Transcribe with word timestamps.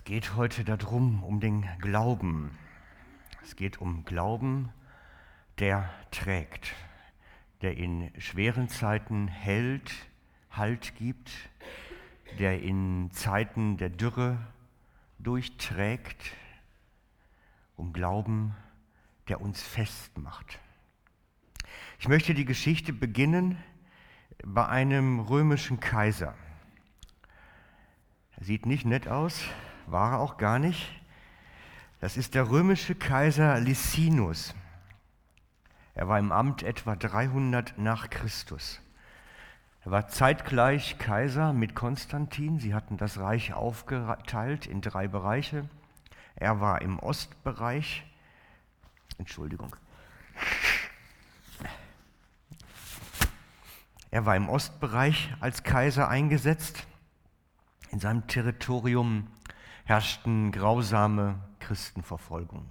Es 0.00 0.04
geht 0.04 0.34
heute 0.34 0.64
darum, 0.64 1.22
um 1.22 1.40
den 1.40 1.68
Glauben. 1.78 2.56
Es 3.44 3.54
geht 3.54 3.82
um 3.82 4.06
Glauben, 4.06 4.70
der 5.58 5.90
trägt, 6.10 6.74
der 7.60 7.76
in 7.76 8.10
schweren 8.18 8.70
Zeiten 8.70 9.28
hält, 9.28 9.92
Halt 10.50 10.96
gibt, 10.96 11.30
der 12.38 12.62
in 12.62 13.10
Zeiten 13.12 13.76
der 13.76 13.90
Dürre 13.90 14.38
durchträgt, 15.18 16.34
um 17.76 17.92
Glauben, 17.92 18.56
der 19.28 19.42
uns 19.42 19.62
festmacht. 19.62 20.58
Ich 21.98 22.08
möchte 22.08 22.32
die 22.32 22.46
Geschichte 22.46 22.94
beginnen 22.94 23.62
bei 24.46 24.66
einem 24.66 25.20
römischen 25.20 25.78
Kaiser. 25.78 26.34
Er 28.38 28.44
sieht 28.44 28.64
nicht 28.64 28.86
nett 28.86 29.06
aus, 29.06 29.44
war 29.90 30.12
er 30.12 30.18
auch 30.20 30.36
gar 30.36 30.58
nicht. 30.58 30.90
Das 32.00 32.16
ist 32.16 32.34
der 32.34 32.50
römische 32.50 32.94
Kaiser 32.94 33.60
Licinus. 33.60 34.54
Er 35.94 36.08
war 36.08 36.18
im 36.18 36.32
Amt 36.32 36.62
etwa 36.62 36.96
300 36.96 37.76
nach 37.78 38.08
Christus. 38.08 38.80
Er 39.84 39.90
war 39.92 40.08
zeitgleich 40.08 40.98
Kaiser 40.98 41.52
mit 41.52 41.74
Konstantin. 41.74 42.58
Sie 42.58 42.74
hatten 42.74 42.96
das 42.96 43.18
Reich 43.18 43.54
aufgeteilt 43.54 44.66
in 44.66 44.80
drei 44.80 45.08
Bereiche. 45.08 45.68
Er 46.36 46.60
war 46.60 46.82
im 46.82 46.98
Ostbereich. 46.98 48.04
Entschuldigung. 49.18 49.74
Er 54.10 54.26
war 54.26 54.36
im 54.36 54.48
Ostbereich 54.48 55.34
als 55.40 55.62
Kaiser 55.62 56.08
eingesetzt. 56.08 56.86
In 57.90 58.00
seinem 58.00 58.26
Territorium 58.26 59.26
herrschten 59.84 60.52
grausame 60.52 61.36
Christenverfolgungen. 61.58 62.68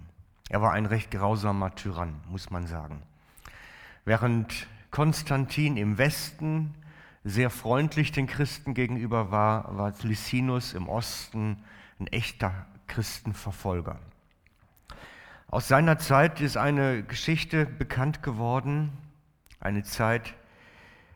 Er 0.49 0.61
war 0.61 0.71
ein 0.71 0.85
recht 0.85 1.11
grausamer 1.11 1.75
Tyrann, 1.75 2.21
muss 2.29 2.49
man 2.49 2.67
sagen. 2.67 3.03
Während 4.05 4.67
Konstantin 4.91 5.77
im 5.77 5.97
Westen 5.97 6.73
sehr 7.23 7.49
freundlich 7.49 8.11
den 8.11 8.27
Christen 8.27 8.73
gegenüber 8.73 9.31
war, 9.31 9.77
war 9.77 9.93
Licinus 10.01 10.73
im 10.73 10.87
Osten 10.89 11.63
ein 11.99 12.07
echter 12.07 12.65
Christenverfolger. 12.87 13.99
Aus 15.47 15.67
seiner 15.67 15.97
Zeit 15.97 16.41
ist 16.41 16.57
eine 16.57 17.03
Geschichte 17.03 17.65
bekannt 17.65 18.23
geworden, 18.23 18.91
eine 19.59 19.83
Zeit 19.83 20.33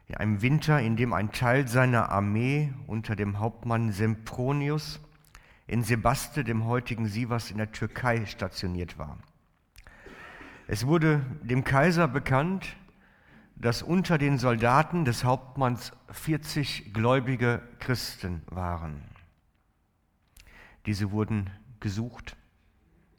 in 0.08 0.16
einem 0.16 0.42
Winter, 0.42 0.80
in 0.80 0.96
dem 0.96 1.14
ein 1.14 1.32
Teil 1.32 1.68
seiner 1.68 2.10
Armee 2.10 2.74
unter 2.88 3.16
dem 3.16 3.40
Hauptmann 3.40 3.92
Sempronius 3.92 5.00
in 5.68 5.84
Sebaste, 5.84 6.44
dem 6.44 6.66
heutigen 6.66 7.08
Sivas 7.08 7.52
in 7.52 7.58
der 7.58 7.72
Türkei, 7.72 8.26
stationiert 8.26 8.98
war. 8.98 9.18
Es 10.68 10.88
wurde 10.88 11.26
dem 11.42 11.64
Kaiser 11.64 12.08
bekannt, 12.08 12.76
dass 13.56 13.84
unter 13.84 14.18
den 14.18 14.38
Soldaten 14.38 15.06
des 15.06 15.24
Hauptmanns 15.24 15.94
40 16.10 16.94
gläubige 16.94 17.62
Christen 17.80 18.42
waren. 18.48 19.04
Diese 20.86 21.12
wurden 21.12 21.50
gesucht, 21.80 22.36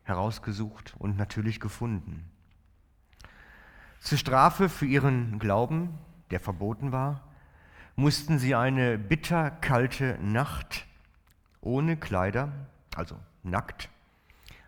herausgesucht 0.03 0.95
und 0.98 1.17
natürlich 1.17 1.61
gefunden. 1.61 2.31
Zur 4.01 4.19
Strafe 4.19 4.69
für 4.69 4.86
ihren 4.86 5.39
Glauben, 5.39 5.98
der 6.31 6.41
verboten 6.41 6.92
war, 6.92 7.27
mussten 7.97 8.39
sie 8.39 8.55
eine 8.55 8.98
bitterkalte 8.98 10.19
Nacht 10.20 10.86
ohne 11.65 11.97
Kleider, 11.97 12.53
also 12.95 13.19
nackt, 13.43 13.89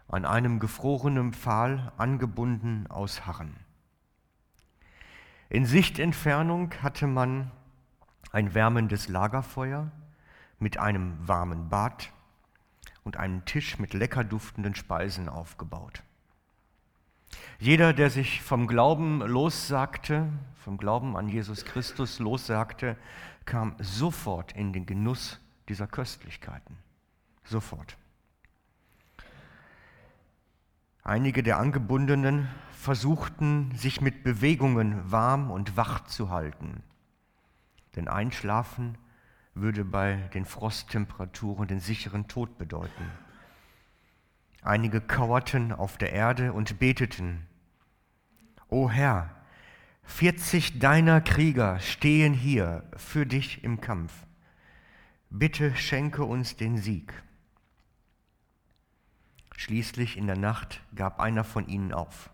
an 0.08 0.24
einem 0.24 0.60
gefrorenen 0.60 1.32
Pfahl 1.32 1.92
angebunden 1.96 2.86
ausharren. 2.88 3.56
In 5.48 5.66
Sichtentfernung 5.66 6.72
hatte 6.82 7.06
man 7.06 7.50
ein 8.32 8.54
wärmendes 8.54 9.08
Lagerfeuer 9.08 9.90
mit 10.58 10.78
einem 10.78 11.16
warmen 11.26 11.68
Bad 11.68 12.12
und 13.04 13.16
einen 13.16 13.44
Tisch 13.44 13.78
mit 13.78 13.94
lecker 13.94 14.24
duftenden 14.24 14.74
Speisen 14.74 15.28
aufgebaut. 15.28 16.02
Jeder, 17.58 17.92
der 17.92 18.10
sich 18.10 18.42
vom 18.42 18.66
Glauben 18.66 19.20
lossagte, 19.20 20.28
vom 20.56 20.78
Glauben 20.78 21.16
an 21.16 21.28
Jesus 21.28 21.64
Christus 21.64 22.18
lossagte, 22.18 22.96
kam 23.44 23.76
sofort 23.78 24.52
in 24.52 24.72
den 24.72 24.86
Genuss 24.86 25.40
dieser 25.68 25.86
Köstlichkeiten 25.86 26.76
sofort. 27.48 27.96
Einige 31.02 31.42
der 31.42 31.58
Angebundenen 31.58 32.48
versuchten, 32.72 33.72
sich 33.76 34.00
mit 34.00 34.22
Bewegungen 34.24 35.10
warm 35.10 35.50
und 35.50 35.76
wach 35.76 36.04
zu 36.04 36.30
halten. 36.30 36.82
Denn 37.94 38.08
Einschlafen 38.08 38.98
würde 39.54 39.84
bei 39.84 40.16
den 40.34 40.44
Frosttemperaturen 40.44 41.68
den 41.68 41.80
sicheren 41.80 42.28
Tod 42.28 42.58
bedeuten. 42.58 43.10
Einige 44.62 45.00
kauerten 45.00 45.72
auf 45.72 45.96
der 45.96 46.12
Erde 46.12 46.52
und 46.52 46.78
beteten, 46.78 47.46
O 48.68 48.90
Herr, 48.90 49.30
40 50.02 50.78
deiner 50.78 51.20
Krieger 51.20 51.78
stehen 51.78 52.34
hier 52.34 52.82
für 52.96 53.26
dich 53.26 53.62
im 53.62 53.80
Kampf. 53.80 54.12
Bitte 55.30 55.74
schenke 55.76 56.24
uns 56.24 56.56
den 56.56 56.78
Sieg. 56.78 57.12
Schließlich 59.56 60.16
in 60.16 60.26
der 60.26 60.36
Nacht 60.36 60.82
gab 60.94 61.18
einer 61.18 61.42
von 61.42 61.66
ihnen 61.66 61.92
auf. 61.92 62.30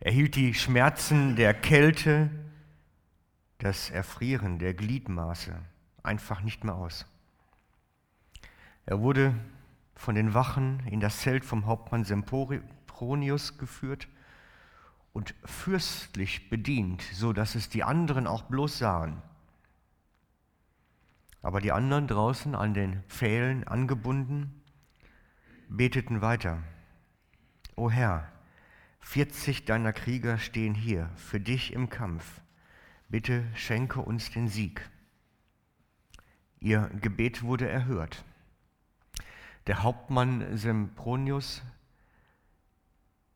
Er 0.00 0.12
hielt 0.12 0.36
die 0.36 0.54
Schmerzen 0.54 1.34
der 1.34 1.54
Kälte, 1.54 2.30
das 3.58 3.90
Erfrieren 3.90 4.58
der 4.58 4.74
Gliedmaße 4.74 5.54
einfach 6.02 6.42
nicht 6.42 6.62
mehr 6.64 6.74
aus. 6.74 7.06
Er 8.86 9.00
wurde 9.00 9.34
von 9.94 10.14
den 10.14 10.34
Wachen 10.34 10.80
in 10.86 11.00
das 11.00 11.18
Zelt 11.20 11.44
vom 11.44 11.66
Hauptmann 11.66 12.04
Sempronius 12.04 13.58
geführt 13.58 14.08
und 15.12 15.34
fürstlich 15.44 16.48
bedient, 16.48 17.02
so 17.12 17.32
dass 17.32 17.54
es 17.54 17.68
die 17.68 17.82
anderen 17.82 18.26
auch 18.26 18.42
bloß 18.42 18.78
sahen. 18.78 19.22
Aber 21.42 21.60
die 21.60 21.72
anderen 21.72 22.06
draußen 22.06 22.54
an 22.54 22.74
den 22.74 23.02
Pfählen 23.08 23.66
angebunden 23.66 24.59
beteten 25.70 26.20
weiter. 26.20 26.62
O 27.76 27.90
Herr, 27.90 28.30
40 29.00 29.64
deiner 29.64 29.92
Krieger 29.92 30.36
stehen 30.36 30.74
hier 30.74 31.08
für 31.14 31.40
dich 31.40 31.72
im 31.72 31.88
Kampf. 31.88 32.40
Bitte 33.08 33.44
schenke 33.54 34.00
uns 34.00 34.30
den 34.30 34.48
Sieg. 34.48 34.90
Ihr 36.58 36.90
Gebet 37.00 37.42
wurde 37.42 37.68
erhört. 37.68 38.24
Der 39.68 39.82
Hauptmann 39.82 40.56
Sempronius 40.56 41.62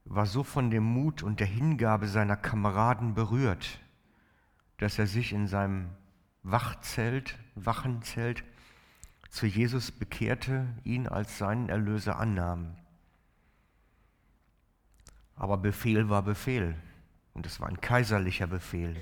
war 0.05 0.27
so 0.27 0.43
von 0.43 0.71
dem 0.71 0.83
Mut 0.83 1.23
und 1.23 1.39
der 1.41 1.47
Hingabe 1.47 2.09
seiner 2.09 2.37
Kameraden 2.37 3.15
berührt, 3.15 3.79
dass 4.79 4.99
er 4.99 5.07
sich 5.07 5.33
in 5.33 5.47
seinem 5.47 5.89
Wachzelt, 6.43 7.39
Wachenzelt, 7.55 8.45
zu 9.35 9.47
Jesus 9.47 9.91
bekehrte, 9.91 10.69
ihn 10.85 11.09
als 11.09 11.39
seinen 11.39 11.69
Erlöser 11.69 12.21
annahm. 12.21 12.77
Aber 15.35 15.57
Befehl 15.57 16.09
war 16.09 16.23
Befehl 16.23 16.77
und 17.33 17.45
es 17.45 17.59
war 17.59 17.69
ein 17.69 17.81
kaiserlicher 17.81 18.47
Befehl. 18.47 18.95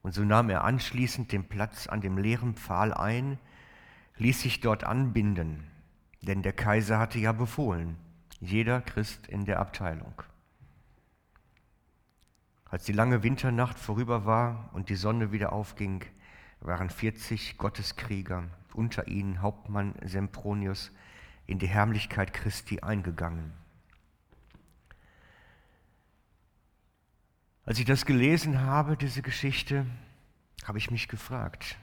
Und 0.00 0.14
so 0.14 0.24
nahm 0.24 0.48
er 0.48 0.64
anschließend 0.64 1.30
den 1.30 1.46
Platz 1.46 1.88
an 1.88 2.00
dem 2.00 2.16
leeren 2.16 2.54
Pfahl 2.54 2.94
ein, 2.94 3.38
ließ 4.16 4.40
sich 4.40 4.60
dort 4.60 4.84
anbinden, 4.84 5.62
denn 6.22 6.42
der 6.42 6.54
Kaiser 6.54 6.98
hatte 6.98 7.18
ja 7.18 7.32
befohlen, 7.32 7.98
jeder 8.40 8.80
Christ 8.80 9.26
in 9.26 9.44
der 9.44 9.60
Abteilung. 9.60 10.22
Als 12.64 12.84
die 12.84 12.92
lange 12.92 13.22
Winternacht 13.22 13.78
vorüber 13.78 14.24
war 14.24 14.70
und 14.72 14.88
die 14.88 14.96
Sonne 14.96 15.32
wieder 15.32 15.52
aufging, 15.52 16.02
waren 16.60 16.88
40 16.88 17.58
Gotteskrieger 17.58 18.48
unter 18.78 19.08
ihnen 19.08 19.42
Hauptmann 19.42 19.94
Sempronius 20.04 20.92
in 21.46 21.58
die 21.58 21.66
Herrlichkeit 21.66 22.32
Christi 22.32 22.80
eingegangen. 22.80 23.52
Als 27.66 27.80
ich 27.80 27.84
das 27.84 28.06
gelesen 28.06 28.60
habe, 28.60 28.96
diese 28.96 29.20
Geschichte, 29.20 29.84
habe 30.64 30.78
ich 30.78 30.90
mich 30.90 31.08
gefragt, 31.08 31.76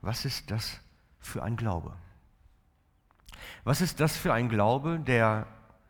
was 0.00 0.24
ist 0.24 0.50
das 0.52 0.80
für 1.18 1.42
ein 1.42 1.56
Glaube? 1.56 1.96
Was 3.64 3.80
ist 3.80 3.98
das 3.98 4.16
für 4.16 4.32
ein 4.32 4.48
Glaube, 4.48 5.00
der 5.00 5.48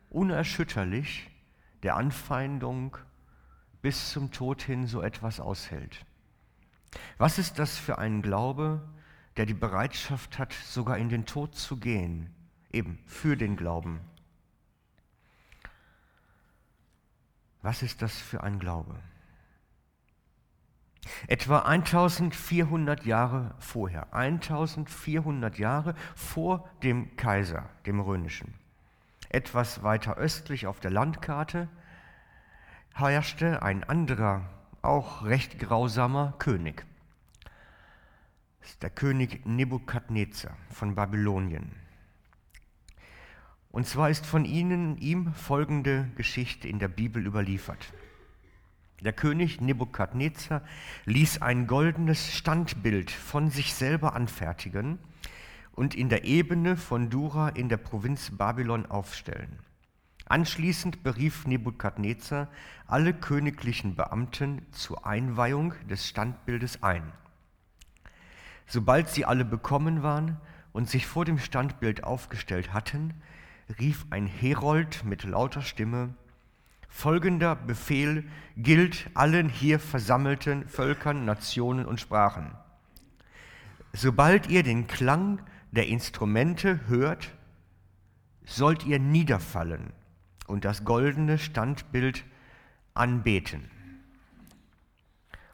unerschütterlich 0.08 1.30
der 1.82 1.96
Anfeindung 1.96 2.96
bis 3.82 4.10
zum 4.10 4.32
Tod 4.32 4.62
hin 4.62 4.86
so 4.86 5.02
etwas 5.02 5.40
aushält? 5.40 6.06
Was 7.18 7.38
ist 7.38 7.58
das 7.58 7.76
für 7.76 7.98
ein 7.98 8.22
Glaube, 8.22 8.80
der 9.36 9.46
die 9.46 9.54
Bereitschaft 9.54 10.38
hat, 10.38 10.52
sogar 10.52 10.98
in 10.98 11.08
den 11.08 11.26
Tod 11.26 11.54
zu 11.54 11.76
gehen, 11.76 12.34
eben 12.72 12.98
für 13.06 13.36
den 13.36 13.56
Glauben. 13.56 14.00
Was 17.62 17.82
ist 17.82 18.00
das 18.02 18.16
für 18.16 18.42
ein 18.42 18.58
Glaube? 18.58 18.94
Etwa 21.28 21.60
1400 21.60 23.04
Jahre 23.04 23.54
vorher, 23.58 24.12
1400 24.12 25.58
Jahre 25.58 25.94
vor 26.14 26.68
dem 26.82 27.16
Kaiser, 27.16 27.68
dem 27.84 28.00
römischen, 28.00 28.54
etwas 29.28 29.82
weiter 29.82 30.16
östlich 30.16 30.66
auf 30.66 30.80
der 30.80 30.90
Landkarte, 30.90 31.68
herrschte 32.94 33.62
ein 33.62 33.84
anderer, 33.84 34.48
auch 34.82 35.24
recht 35.24 35.58
grausamer 35.58 36.34
König. 36.38 36.86
Der 38.82 38.90
König 38.90 39.46
Nebukadnezar 39.46 40.56
von 40.70 40.94
Babylonien. 40.94 41.70
Und 43.70 43.86
zwar 43.86 44.10
ist 44.10 44.26
von 44.26 44.44
ihnen 44.44 44.98
ihm 44.98 45.32
folgende 45.34 46.10
Geschichte 46.16 46.66
in 46.66 46.78
der 46.78 46.88
Bibel 46.88 47.24
überliefert. 47.24 47.92
Der 49.02 49.12
König 49.12 49.60
Nebukadnezar 49.60 50.62
ließ 51.04 51.42
ein 51.42 51.66
goldenes 51.66 52.32
Standbild 52.34 53.10
von 53.10 53.50
sich 53.50 53.72
selber 53.72 54.14
anfertigen 54.14 54.98
und 55.72 55.94
in 55.94 56.08
der 56.08 56.24
Ebene 56.24 56.76
von 56.76 57.08
Dura 57.08 57.50
in 57.50 57.68
der 57.68 57.76
Provinz 57.76 58.32
Babylon 58.36 58.86
aufstellen. 58.86 59.60
Anschließend 60.26 61.04
berief 61.04 61.46
Nebukadnezar 61.46 62.48
alle 62.88 63.14
königlichen 63.14 63.94
Beamten 63.94 64.66
zur 64.72 65.06
Einweihung 65.06 65.74
des 65.88 66.08
Standbildes 66.08 66.82
ein. 66.82 67.12
Sobald 68.66 69.08
sie 69.08 69.24
alle 69.24 69.44
bekommen 69.44 70.02
waren 70.02 70.36
und 70.72 70.90
sich 70.90 71.06
vor 71.06 71.24
dem 71.24 71.38
Standbild 71.38 72.04
aufgestellt 72.04 72.72
hatten, 72.72 73.14
rief 73.78 74.06
ein 74.10 74.26
Herold 74.26 75.04
mit 75.04 75.24
lauter 75.24 75.62
Stimme, 75.62 76.14
Folgender 76.88 77.56
Befehl 77.56 78.24
gilt 78.56 79.10
allen 79.12 79.50
hier 79.50 79.78
versammelten 79.78 80.66
Völkern, 80.66 81.26
Nationen 81.26 81.84
und 81.84 82.00
Sprachen. 82.00 82.52
Sobald 83.92 84.48
ihr 84.48 84.62
den 84.62 84.86
Klang 84.86 85.42
der 85.72 85.88
Instrumente 85.88 86.80
hört, 86.88 87.34
sollt 88.46 88.86
ihr 88.86 88.98
niederfallen 88.98 89.92
und 90.46 90.64
das 90.64 90.84
goldene 90.84 91.38
Standbild 91.38 92.24
anbeten. 92.94 93.70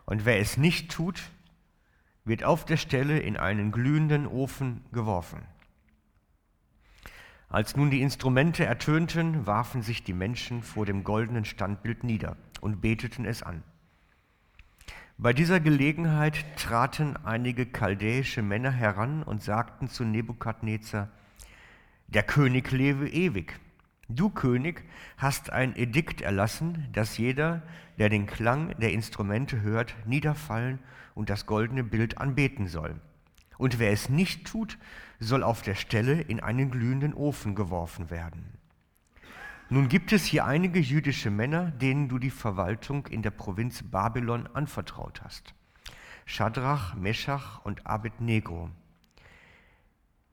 Und 0.05 0.25
wer 0.25 0.39
es 0.39 0.57
nicht 0.57 0.93
tut, 0.93 1.23
wird 2.25 2.45
auf 2.45 2.65
der 2.65 2.77
Stelle 2.77 3.19
in 3.19 3.37
einen 3.37 3.73
glühenden 3.73 4.27
Ofen 4.27 4.85
geworfen. 4.93 5.41
Als 7.49 7.77
nun 7.77 7.91
die 7.91 8.01
Instrumente 8.01 8.65
ertönten, 8.65 9.47
warfen 9.47 9.83
sich 9.83 10.05
die 10.05 10.15
Menschen 10.15 10.63
vor 10.63 10.87
dem 10.87 11.05
goldenen 11.05 11.45
Standbild 11.45 12.05
nieder 12.05 12.37
und 12.61 12.81
beteten 12.81 13.27
es 13.27 13.43
an. 13.43 13.63
Bei 15.19 15.33
dieser 15.33 15.61
Gelegenheit 15.61 16.45
traten 16.57 17.17
einige 17.25 17.67
chaldäische 17.67 18.43
Männer 18.43 18.71
heran 18.71 19.23
und 19.23 19.43
sagten 19.43 19.89
zu 19.89 20.05
Nebukadnezar, 20.05 21.11
der 22.09 22.23
König 22.23 22.71
lebe 22.71 23.09
ewig. 23.09 23.61
Du 24.09 24.31
König 24.31 24.85
hast 25.19 25.51
ein 25.51 25.77
Edikt 25.77 26.23
erlassen, 26.23 26.89
dass 26.93 27.19
jeder, 27.19 27.63
der 27.99 28.09
den 28.09 28.27
Klang 28.27 28.75
der 28.79 28.93
Instrumente 28.93 29.61
hört, 29.61 29.95
niederfallen 30.07 30.79
und 30.79 31.02
das 31.29 31.47
goldene 31.47 31.85
Bild 31.85 32.19
anbeten 32.19 32.69
soll. 32.69 33.01
Und 33.59 33.79
wer 33.79 33.93
es 33.93 34.09
nicht 34.09 34.47
tut, 34.47 34.79
soll 35.21 35.43
auf 35.43 35.63
der 35.63 35.75
Stelle 35.75 36.21
in 36.21 36.41
einen 36.41 36.71
glühenden 36.71 37.15
Ofen 37.15 37.55
geworfen 37.55 38.11
werden. 38.11 38.59
Nun 39.69 39.89
gibt 39.89 40.13
es 40.13 40.25
hier 40.25 40.45
einige 40.45 40.81
jüdische 40.81 41.31
Männer, 41.31 41.71
denen 41.71 42.09
du 42.09 42.19
die 42.19 42.31
Verwaltung 42.31 43.07
in 43.07 43.23
der 43.23 43.31
Provinz 43.31 43.83
Babylon 43.83 44.47
anvertraut 44.53 45.23
hast. 45.23 45.55
Schadrach, 46.27 46.95
Meschach 46.95 47.65
und 47.65 47.87
Abednego. 47.87 48.71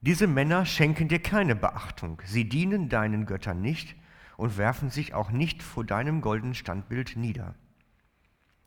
Diese 0.02 0.28
Männer 0.28 0.66
schenken 0.66 1.08
dir 1.08 1.20
keine 1.20 1.56
Beachtung, 1.56 2.22
sie 2.26 2.48
dienen 2.48 2.90
deinen 2.90 3.26
Göttern 3.26 3.62
nicht 3.62 3.96
und 4.38 4.58
werfen 4.58 4.90
sich 4.90 5.14
auch 5.14 5.32
nicht 5.32 5.62
vor 5.62 5.84
deinem 5.84 6.22
goldenen 6.22 6.56
Standbild 6.56 7.16
nieder. 7.16 7.56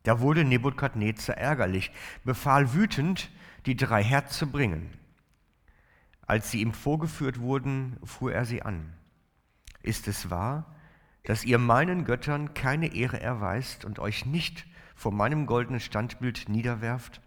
Da 0.03 0.21
wurde 0.21 0.45
Nebukadnezar 0.45 1.37
ärgerlich, 1.37 1.91
befahl 2.25 2.75
wütend, 2.75 3.31
die 3.67 3.77
drei 3.77 4.03
herzubringen. 4.03 4.91
Als 6.27 6.51
sie 6.51 6.61
ihm 6.61 6.73
vorgeführt 6.73 7.41
wurden, 7.41 7.99
fuhr 8.05 8.33
er 8.33 8.45
sie 8.45 8.63
an. 8.63 8.93
Ist 9.83 10.09
es 10.09 10.31
wahr, 10.31 10.75
dass 11.25 11.45
ihr 11.45 11.59
meinen 11.59 12.05
Göttern 12.05 12.55
keine 12.55 12.95
Ehre 12.95 13.21
erweist 13.21 13.85
und 13.85 13.99
euch 13.99 14.27
nicht 14.27 14.67
vor 14.95 15.13
meinem 15.13 15.47
goldenen 15.47 15.81
Standbild 15.81 16.49
niederwerft? 16.49 17.21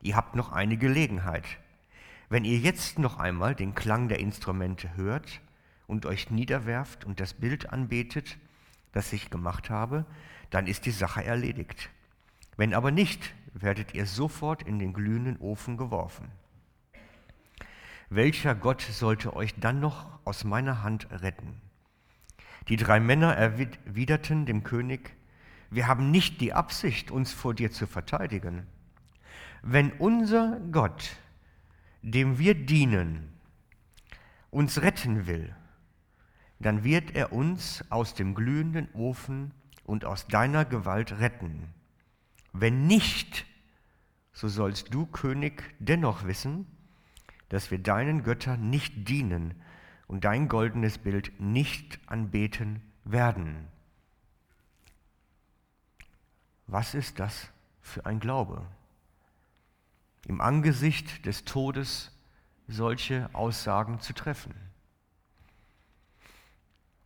Ihr 0.00 0.16
habt 0.16 0.34
noch 0.34 0.52
eine 0.52 0.76
Gelegenheit. 0.76 1.44
Wenn 2.28 2.44
ihr 2.44 2.58
jetzt 2.58 2.98
noch 2.98 3.18
einmal 3.18 3.54
den 3.54 3.74
Klang 3.74 4.08
der 4.08 4.18
Instrumente 4.18 4.96
hört 4.96 5.40
und 5.86 6.06
euch 6.06 6.30
niederwerft 6.30 7.04
und 7.04 7.20
das 7.20 7.34
Bild 7.34 7.70
anbetet, 7.70 8.38
das 8.92 9.12
ich 9.12 9.30
gemacht 9.30 9.70
habe, 9.70 10.06
dann 10.52 10.68
ist 10.68 10.86
die 10.86 10.92
Sache 10.92 11.24
erledigt. 11.24 11.90
Wenn 12.56 12.72
aber 12.72 12.92
nicht, 12.92 13.34
werdet 13.52 13.94
ihr 13.94 14.06
sofort 14.06 14.62
in 14.62 14.78
den 14.78 14.92
glühenden 14.92 15.36
Ofen 15.38 15.76
geworfen. 15.76 16.30
Welcher 18.08 18.54
Gott 18.54 18.82
sollte 18.82 19.34
euch 19.34 19.54
dann 19.58 19.80
noch 19.80 20.06
aus 20.24 20.44
meiner 20.44 20.84
Hand 20.84 21.08
retten? 21.10 21.60
Die 22.68 22.76
drei 22.76 23.00
Männer 23.00 23.34
erwiderten 23.34 24.46
dem 24.46 24.62
König, 24.62 25.16
wir 25.70 25.88
haben 25.88 26.12
nicht 26.12 26.40
die 26.40 26.52
Absicht, 26.52 27.10
uns 27.10 27.32
vor 27.32 27.54
dir 27.54 27.72
zu 27.72 27.88
verteidigen. 27.88 28.68
Wenn 29.62 29.90
unser 29.92 30.60
Gott 30.70 31.16
dem 32.02 32.38
wir 32.38 32.54
dienen, 32.54 33.32
uns 34.50 34.82
retten 34.82 35.26
will, 35.26 35.54
dann 36.58 36.84
wird 36.84 37.14
er 37.14 37.32
uns 37.32 37.84
aus 37.90 38.14
dem 38.14 38.34
glühenden 38.34 38.88
Ofen 38.92 39.52
und 39.92 40.06
aus 40.06 40.26
deiner 40.26 40.64
Gewalt 40.64 41.20
retten. 41.20 41.72
Wenn 42.52 42.86
nicht, 42.86 43.44
so 44.32 44.48
sollst 44.48 44.92
du, 44.94 45.04
König, 45.04 45.62
dennoch 45.78 46.24
wissen, 46.24 46.66
dass 47.50 47.70
wir 47.70 47.78
deinen 47.78 48.22
Göttern 48.22 48.70
nicht 48.70 49.06
dienen 49.08 49.54
und 50.06 50.24
dein 50.24 50.48
goldenes 50.48 50.96
Bild 50.96 51.38
nicht 51.38 52.00
anbeten 52.06 52.80
werden. 53.04 53.68
Was 56.66 56.94
ist 56.94 57.20
das 57.20 57.50
für 57.82 58.06
ein 58.06 58.18
Glaube? 58.18 58.66
im 60.26 60.40
Angesicht 60.40 61.26
des 61.26 61.44
Todes 61.44 62.12
solche 62.68 63.28
Aussagen 63.32 64.00
zu 64.00 64.12
treffen. 64.12 64.54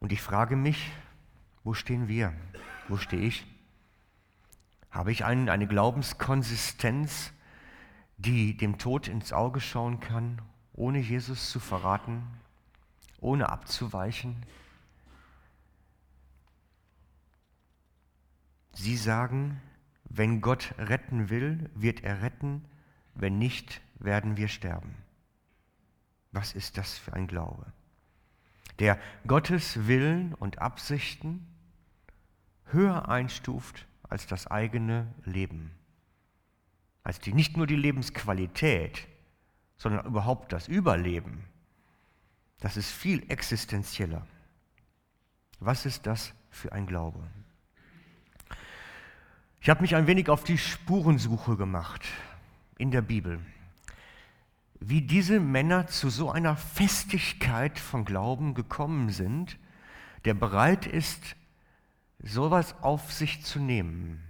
Und 0.00 0.12
ich 0.12 0.20
frage 0.20 0.54
mich, 0.54 0.92
wo 1.64 1.72
stehen 1.74 2.08
wir? 2.08 2.34
Wo 2.88 2.96
stehe 2.96 3.22
ich? 3.22 3.46
Habe 4.90 5.12
ich 5.12 5.24
einen, 5.24 5.48
eine 5.48 5.66
Glaubenskonsistenz, 5.66 7.32
die 8.16 8.56
dem 8.56 8.78
Tod 8.78 9.08
ins 9.08 9.32
Auge 9.32 9.60
schauen 9.60 10.00
kann, 10.00 10.40
ohne 10.72 10.98
Jesus 10.98 11.50
zu 11.50 11.60
verraten, 11.60 12.22
ohne 13.20 13.48
abzuweichen? 13.48 14.36
Sie 18.72 18.96
sagen, 18.96 19.60
wenn 20.04 20.40
Gott 20.40 20.74
retten 20.78 21.28
will, 21.28 21.70
wird 21.74 22.04
er 22.04 22.22
retten, 22.22 22.64
wenn 23.14 23.38
nicht, 23.38 23.80
werden 23.98 24.36
wir 24.36 24.48
sterben. 24.48 24.94
Was 26.32 26.52
ist 26.52 26.78
das 26.78 26.96
für 26.98 27.14
ein 27.14 27.26
Glaube? 27.26 27.72
Der 28.78 28.98
Gottes 29.26 29.86
Willen 29.86 30.34
und 30.34 30.58
Absichten 30.58 31.46
höher 32.66 33.08
einstuft 33.08 33.86
als 34.08 34.26
das 34.26 34.46
eigene 34.46 35.06
Leben. 35.24 35.70
Als 37.02 37.20
die, 37.20 37.32
nicht 37.32 37.56
nur 37.56 37.66
die 37.66 37.76
Lebensqualität, 37.76 39.06
sondern 39.76 40.06
überhaupt 40.06 40.52
das 40.52 40.68
Überleben. 40.68 41.44
Das 42.60 42.76
ist 42.76 42.90
viel 42.90 43.30
existenzieller. 43.30 44.26
Was 45.60 45.86
ist 45.86 46.06
das 46.06 46.32
für 46.50 46.72
ein 46.72 46.86
Glaube? 46.86 47.20
Ich 49.60 49.70
habe 49.70 49.82
mich 49.82 49.96
ein 49.96 50.06
wenig 50.06 50.28
auf 50.28 50.44
die 50.44 50.58
Spurensuche 50.58 51.56
gemacht 51.56 52.06
in 52.78 52.90
der 52.90 53.02
Bibel, 53.02 53.40
wie 54.80 55.02
diese 55.02 55.40
Männer 55.40 55.86
zu 55.86 56.10
so 56.10 56.30
einer 56.30 56.56
Festigkeit 56.56 57.78
von 57.78 58.04
Glauben 58.04 58.54
gekommen 58.54 59.10
sind, 59.10 59.58
der 60.24 60.34
bereit 60.34 60.86
ist, 60.86 61.36
sowas 62.18 62.74
auf 62.82 63.12
sich 63.12 63.42
zu 63.42 63.58
nehmen, 63.58 64.22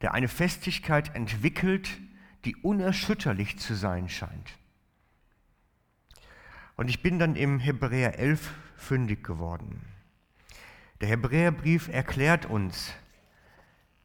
der 0.00 0.14
eine 0.14 0.28
Festigkeit 0.28 1.14
entwickelt, 1.14 1.88
die 2.44 2.56
unerschütterlich 2.56 3.58
zu 3.58 3.74
sein 3.74 4.08
scheint. 4.08 4.52
Und 6.76 6.88
ich 6.88 7.02
bin 7.02 7.18
dann 7.18 7.34
im 7.34 7.58
Hebräer 7.58 8.18
11 8.18 8.54
fündig 8.76 9.24
geworden. 9.24 9.84
Der 11.00 11.08
Hebräerbrief 11.08 11.88
erklärt 11.88 12.46
uns, 12.46 12.92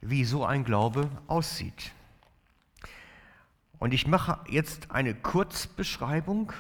wie 0.02 0.26
so 0.26 0.46
ein 0.46 0.64
Glaube 0.64 1.10
aussieht. 1.28 1.92
Und 3.80 3.94
ich 3.94 4.08
mache 4.08 4.40
jetzt 4.50 4.92
eine 4.92 5.14
Kurzbeschreibung 5.14 6.54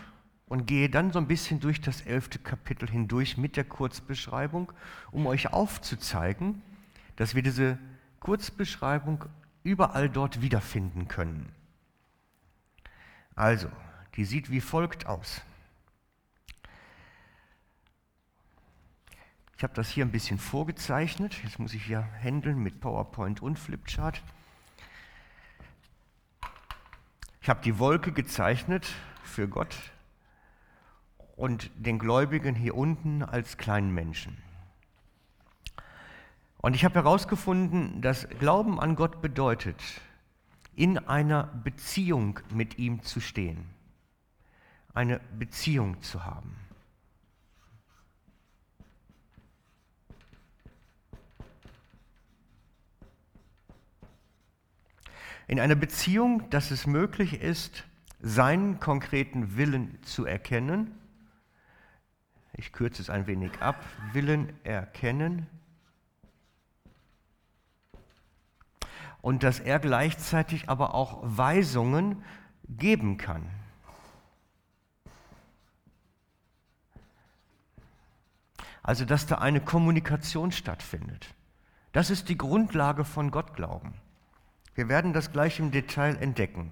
und 0.47 0.65
gehe 0.65 0.89
dann 0.89 1.11
so 1.11 1.19
ein 1.19 1.27
bisschen 1.27 1.59
durch 1.59 1.81
das 1.81 2.01
elfte 2.01 2.39
Kapitel 2.39 2.89
hindurch 2.89 3.37
mit 3.37 3.57
der 3.57 3.63
Kurzbeschreibung, 3.63 4.71
um 5.11 5.25
euch 5.25 5.51
aufzuzeigen, 5.51 6.61
dass 7.15 7.35
wir 7.35 7.43
diese 7.43 7.77
Kurzbeschreibung 8.19 9.25
überall 9.63 10.09
dort 10.09 10.41
wiederfinden 10.41 11.07
können. 11.07 11.51
Also, 13.35 13.69
die 14.15 14.25
sieht 14.25 14.51
wie 14.51 14.61
folgt 14.61 15.07
aus. 15.07 15.41
Ich 19.57 19.63
habe 19.63 19.73
das 19.75 19.89
hier 19.89 20.03
ein 20.03 20.11
bisschen 20.11 20.37
vorgezeichnet. 20.37 21.41
Jetzt 21.43 21.57
muss 21.57 21.73
ich 21.73 21.85
hier 21.85 22.05
handeln 22.21 22.59
mit 22.59 22.81
PowerPoint 22.81 23.41
und 23.41 23.57
Flipchart. 23.57 24.21
Ich 27.41 27.49
habe 27.49 27.61
die 27.63 27.79
Wolke 27.79 28.11
gezeichnet 28.11 28.93
für 29.23 29.47
Gott 29.47 29.92
und 31.35 31.71
den 31.75 31.99
Gläubigen 31.99 32.55
hier 32.55 32.75
unten 32.75 33.23
als 33.23 33.57
kleinen 33.57 33.93
Menschen. 33.93 34.37
Und 36.57 36.75
ich 36.75 36.85
habe 36.85 36.95
herausgefunden, 36.95 38.01
dass 38.01 38.29
Glauben 38.39 38.79
an 38.79 38.95
Gott 38.95 39.21
bedeutet, 39.21 39.81
in 40.75 40.97
einer 40.97 41.43
Beziehung 41.43 42.39
mit 42.53 42.79
ihm 42.79 43.03
zu 43.03 43.19
stehen, 43.19 43.65
eine 44.93 45.19
Beziehung 45.37 46.01
zu 46.01 46.23
haben. 46.25 46.55
In 55.47 55.59
einer 55.59 55.75
Beziehung, 55.75 56.49
dass 56.49 56.71
es 56.71 56.87
möglich 56.87 57.41
ist, 57.41 57.83
seinen 58.21 58.79
konkreten 58.79 59.57
Willen 59.57 60.01
zu 60.03 60.25
erkennen. 60.25 60.97
Ich 62.55 62.71
kürze 62.71 63.01
es 63.01 63.09
ein 63.09 63.27
wenig 63.27 63.61
ab. 63.61 63.83
Willen 64.11 64.53
erkennen. 64.63 65.47
Und 69.21 69.43
dass 69.43 69.59
er 69.59 69.79
gleichzeitig 69.79 70.69
aber 70.69 70.93
auch 70.93 71.19
Weisungen 71.23 72.23
geben 72.67 73.17
kann. 73.17 73.49
Also 78.83 79.05
dass 79.05 79.25
da 79.25 79.35
eine 79.35 79.61
Kommunikation 79.61 80.51
stattfindet. 80.51 81.33
Das 81.93 82.09
ist 82.09 82.27
die 82.27 82.37
Grundlage 82.37 83.05
von 83.05 83.31
Gottglauben. 83.31 83.93
Wir 84.75 84.89
werden 84.89 85.13
das 85.13 85.31
gleich 85.31 85.59
im 85.59 85.71
Detail 85.71 86.17
entdecken. 86.17 86.71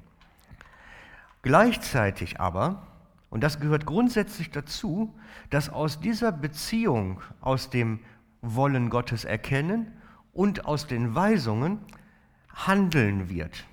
Gleichzeitig 1.41 2.39
aber, 2.39 2.85
und 3.31 3.41
das 3.41 3.61
gehört 3.61 3.85
grundsätzlich 3.85 4.51
dazu, 4.51 5.17
dass 5.49 5.69
aus 5.69 6.01
dieser 6.01 6.33
Beziehung, 6.33 7.21
aus 7.39 7.69
dem 7.69 8.01
Wollen 8.41 8.89
Gottes 8.89 9.23
erkennen 9.23 9.93
und 10.33 10.65
aus 10.65 10.85
den 10.85 11.15
Weisungen 11.15 11.79
Handeln 12.53 13.29
wird. 13.29 13.65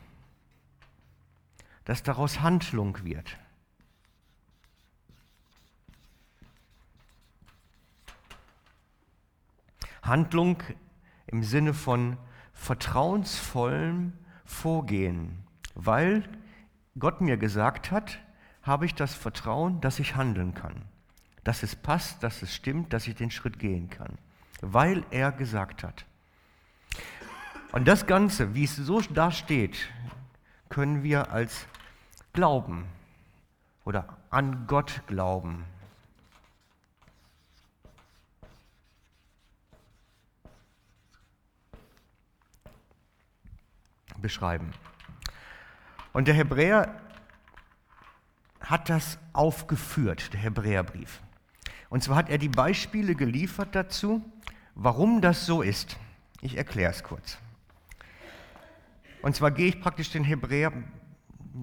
Dass 1.85 2.05
daraus 2.05 2.41
Handlung 2.41 3.05
wird. 3.05 3.37
Handlung 10.03 10.63
im 11.27 11.43
Sinne 11.43 11.75
von 11.75 12.17
vertrauensvollem 12.53 14.13
Vorgehen. 14.45 15.43
Weil 15.75 16.23
Gott 16.97 17.21
mir 17.21 17.37
gesagt 17.37 17.91
hat, 17.91 18.21
habe 18.69 18.87
ich 18.87 18.95
das 18.95 19.15
Vertrauen, 19.15 19.81
dass 19.81 19.99
ich 19.99 20.15
handeln 20.15 20.55
kann. 20.55 20.83
Dass 21.43 21.63
es 21.63 21.75
passt, 21.75 22.23
dass 22.23 22.43
es 22.43 22.55
stimmt, 22.55 22.93
dass 22.93 23.09
ich 23.09 23.17
den 23.17 23.31
Schritt 23.31 23.59
gehen 23.59 23.91
kann. 23.91 24.19
Weil 24.61 25.05
er 25.11 25.33
gesagt 25.33 25.83
hat. 25.83 26.05
Und 27.73 27.89
das 27.89 28.07
Ganze, 28.07 28.55
wie 28.55 28.65
es 28.65 28.77
so 28.77 29.01
da 29.01 29.31
steht, 29.31 29.89
können 30.69 31.03
wir 31.03 31.33
als 31.33 31.67
Glauben 32.33 32.87
oder 33.85 34.17
an 34.31 34.67
Gott 34.67 35.03
glauben 35.07 35.65
beschreiben. 44.21 44.73
Und 46.13 46.29
der 46.29 46.35
Hebräer 46.35 47.01
hat 48.69 48.91
das 48.91 49.19
aufgeführt, 49.33 50.33
der 50.35 50.41
Hebräerbrief. 50.41 51.23
Und 51.89 52.03
zwar 52.03 52.17
hat 52.17 52.29
er 52.29 52.37
die 52.37 52.51
Beispiele 52.51 53.15
geliefert 53.15 53.75
dazu, 53.75 54.23
warum 54.75 55.23
das 55.23 55.47
so 55.47 55.63
ist. 55.63 55.97
Ich 56.43 56.57
erkläre 56.57 56.93
es 56.93 57.03
kurz. 57.03 57.39
Und 59.23 59.35
zwar 59.35 59.51
gehe 59.51 59.69
ich 59.69 59.81
praktisch 59.81 60.11
den 60.11 60.23
Hebräer 60.23 60.73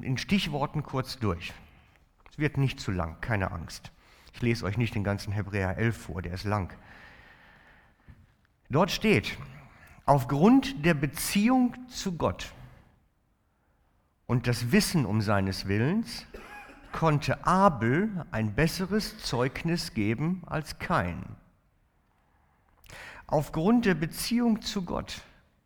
in 0.02 0.18
Stichworten 0.18 0.82
kurz 0.82 1.20
durch. 1.20 1.54
Es 2.32 2.40
wird 2.40 2.58
nicht 2.58 2.80
zu 2.80 2.92
lang, 2.92 3.22
keine 3.22 3.52
Angst. 3.52 3.92
Ich 4.34 4.42
lese 4.42 4.66
euch 4.66 4.78
nicht 4.78 4.96
den 4.96 5.04
ganzen 5.04 5.32
Hebräer 5.32 5.78
11 5.78 5.98
vor, 5.98 6.22
der 6.24 6.34
ist 6.34 6.44
lang. 6.44 6.76
Dort 8.70 8.90
steht, 8.90 9.38
aufgrund 10.06 10.84
der 10.84 10.96
Beziehung 10.96 11.76
zu 11.88 12.18
Gott 12.18 12.52
und 14.26 14.48
das 14.48 14.72
Wissen 14.72 15.06
um 15.06 15.22
seines 15.22 15.68
Willens 15.68 16.26
konnte 16.96 17.46
Abel 17.46 18.26
ein 18.32 18.56
besseres 18.56 19.22
Zeugnis 19.22 19.94
geben 19.94 20.44
als 20.46 20.80
Kain. 20.80 21.26
Aufgrund 23.28 23.86
der 23.86 23.96
Beziehung 23.96 24.62
zu 24.62 24.86
Gott 24.86 25.22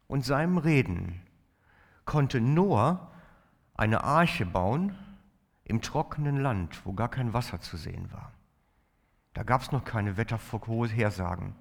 und 0.08 0.26
seinem 0.26 0.58
Reden 0.58 1.22
konnte 2.06 2.42
Noah 2.42 3.12
eine 3.76 4.04
Arche 4.04 4.44
bauen 4.44 4.96
im 5.66 5.84
trockenen 5.84 6.38
Land, 6.38 6.84
wo 6.84 6.94
gar 6.94 7.10
kein 7.10 7.32
Wasser 7.32 7.62
zu 7.62 7.78
sehen 7.78 8.12
war. 8.12 8.32
Da 9.36 9.44
gab 9.44 9.62
es 9.62 9.72
noch 9.72 9.86
keine 9.86 10.18
Wettervorhersagen 10.18 11.54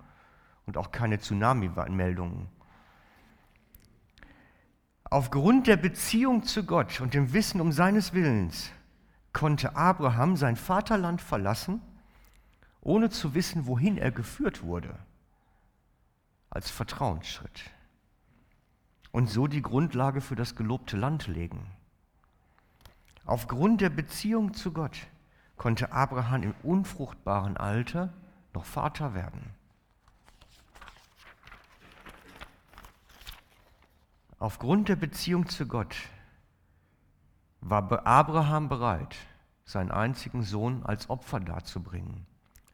und 0.64 0.78
auch 0.78 0.92
keine 0.92 1.18
Tsunami-Meldungen. 1.18 2.48
Aufgrund 5.04 5.66
der 5.66 5.76
Beziehung 5.76 6.42
zu 6.44 6.64
Gott 6.64 7.02
und 7.02 7.12
dem 7.12 7.34
Wissen 7.34 7.60
um 7.60 7.70
seines 7.70 8.14
Willens 8.14 8.72
konnte 9.32 9.76
Abraham 9.76 10.36
sein 10.36 10.56
Vaterland 10.56 11.20
verlassen, 11.20 11.80
ohne 12.80 13.10
zu 13.10 13.34
wissen, 13.34 13.66
wohin 13.66 13.98
er 13.98 14.10
geführt 14.10 14.62
wurde, 14.62 14.98
als 16.50 16.70
Vertrauensschritt. 16.70 17.70
Und 19.12 19.28
so 19.28 19.46
die 19.46 19.62
Grundlage 19.62 20.20
für 20.20 20.36
das 20.36 20.54
gelobte 20.54 20.96
Land 20.96 21.26
legen. 21.26 21.66
Aufgrund 23.24 23.80
der 23.80 23.90
Beziehung 23.90 24.54
zu 24.54 24.72
Gott 24.72 25.06
konnte 25.56 25.92
Abraham 25.92 26.42
im 26.42 26.54
unfruchtbaren 26.62 27.56
Alter 27.56 28.12
noch 28.54 28.64
Vater 28.64 29.14
werden. 29.14 29.54
Aufgrund 34.38 34.88
der 34.88 34.96
Beziehung 34.96 35.48
zu 35.48 35.66
Gott 35.66 35.96
war 37.60 38.06
Abraham 38.06 38.68
bereit, 38.68 39.16
seinen 39.64 39.90
einzigen 39.90 40.42
Sohn 40.42 40.82
als 40.84 41.10
Opfer 41.10 41.40
darzubringen, 41.40 42.26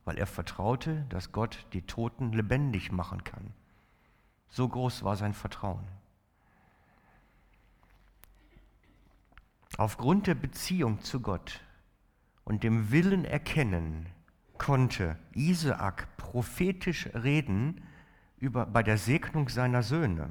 weil 0.04 0.18
er 0.18 0.26
vertraute, 0.26 1.06
dass 1.08 1.32
Gott 1.32 1.66
die 1.72 1.82
Toten 1.82 2.32
lebendig 2.32 2.92
machen 2.92 3.24
kann. 3.24 3.52
So 4.48 4.68
groß 4.68 5.02
war 5.02 5.16
sein 5.16 5.34
Vertrauen. 5.34 5.86
Aufgrund 9.76 10.28
der 10.28 10.36
Beziehung 10.36 11.00
zu 11.00 11.20
Gott 11.20 11.60
und 12.44 12.62
dem 12.62 12.92
Willen 12.92 13.24
erkennen, 13.24 14.06
konnte 14.58 15.18
Isaak 15.32 16.16
prophetisch 16.16 17.08
reden 17.14 17.82
über, 18.38 18.66
bei 18.66 18.84
der 18.84 18.98
Segnung 18.98 19.48
seiner 19.48 19.82
Söhne. 19.82 20.30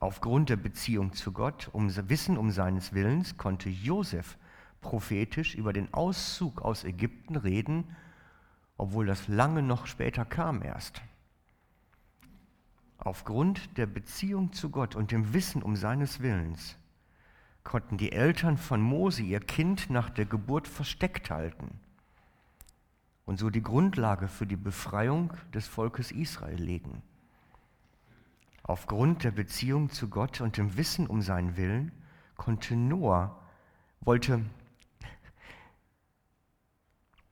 Aufgrund 0.00 0.48
der 0.48 0.56
Beziehung 0.56 1.12
zu 1.12 1.32
Gott, 1.32 1.70
um 1.72 1.90
Wissen 2.08 2.38
um 2.38 2.52
seines 2.52 2.92
Willens, 2.92 3.36
konnte 3.36 3.68
Josef 3.68 4.38
prophetisch 4.80 5.56
über 5.56 5.72
den 5.72 5.92
Auszug 5.92 6.62
aus 6.62 6.84
Ägypten 6.84 7.34
reden, 7.34 7.96
obwohl 8.76 9.06
das 9.06 9.26
lange 9.26 9.60
noch 9.60 9.86
später 9.86 10.24
kam 10.24 10.62
erst. 10.62 11.02
Aufgrund 12.98 13.76
der 13.76 13.86
Beziehung 13.86 14.52
zu 14.52 14.70
Gott 14.70 14.94
und 14.94 15.10
dem 15.10 15.32
Wissen 15.32 15.62
um 15.62 15.74
seines 15.74 16.20
Willens 16.20 16.76
konnten 17.64 17.98
die 17.98 18.12
Eltern 18.12 18.56
von 18.56 18.80
Mose 18.80 19.22
ihr 19.22 19.40
Kind 19.40 19.90
nach 19.90 20.10
der 20.10 20.26
Geburt 20.26 20.68
versteckt 20.68 21.30
halten, 21.30 21.80
und 23.26 23.38
so 23.38 23.50
die 23.50 23.62
Grundlage 23.62 24.26
für 24.26 24.46
die 24.46 24.56
Befreiung 24.56 25.34
des 25.52 25.66
Volkes 25.66 26.12
Israel 26.12 26.62
legen. 26.62 27.02
Aufgrund 28.68 29.24
der 29.24 29.30
Beziehung 29.30 29.88
zu 29.88 30.10
Gott 30.10 30.42
und 30.42 30.58
dem 30.58 30.76
Wissen 30.76 31.06
um 31.06 31.22
seinen 31.22 31.56
Willen 31.56 31.90
konnte 32.36 32.76
Noah, 32.76 33.34
wollte, 34.02 34.44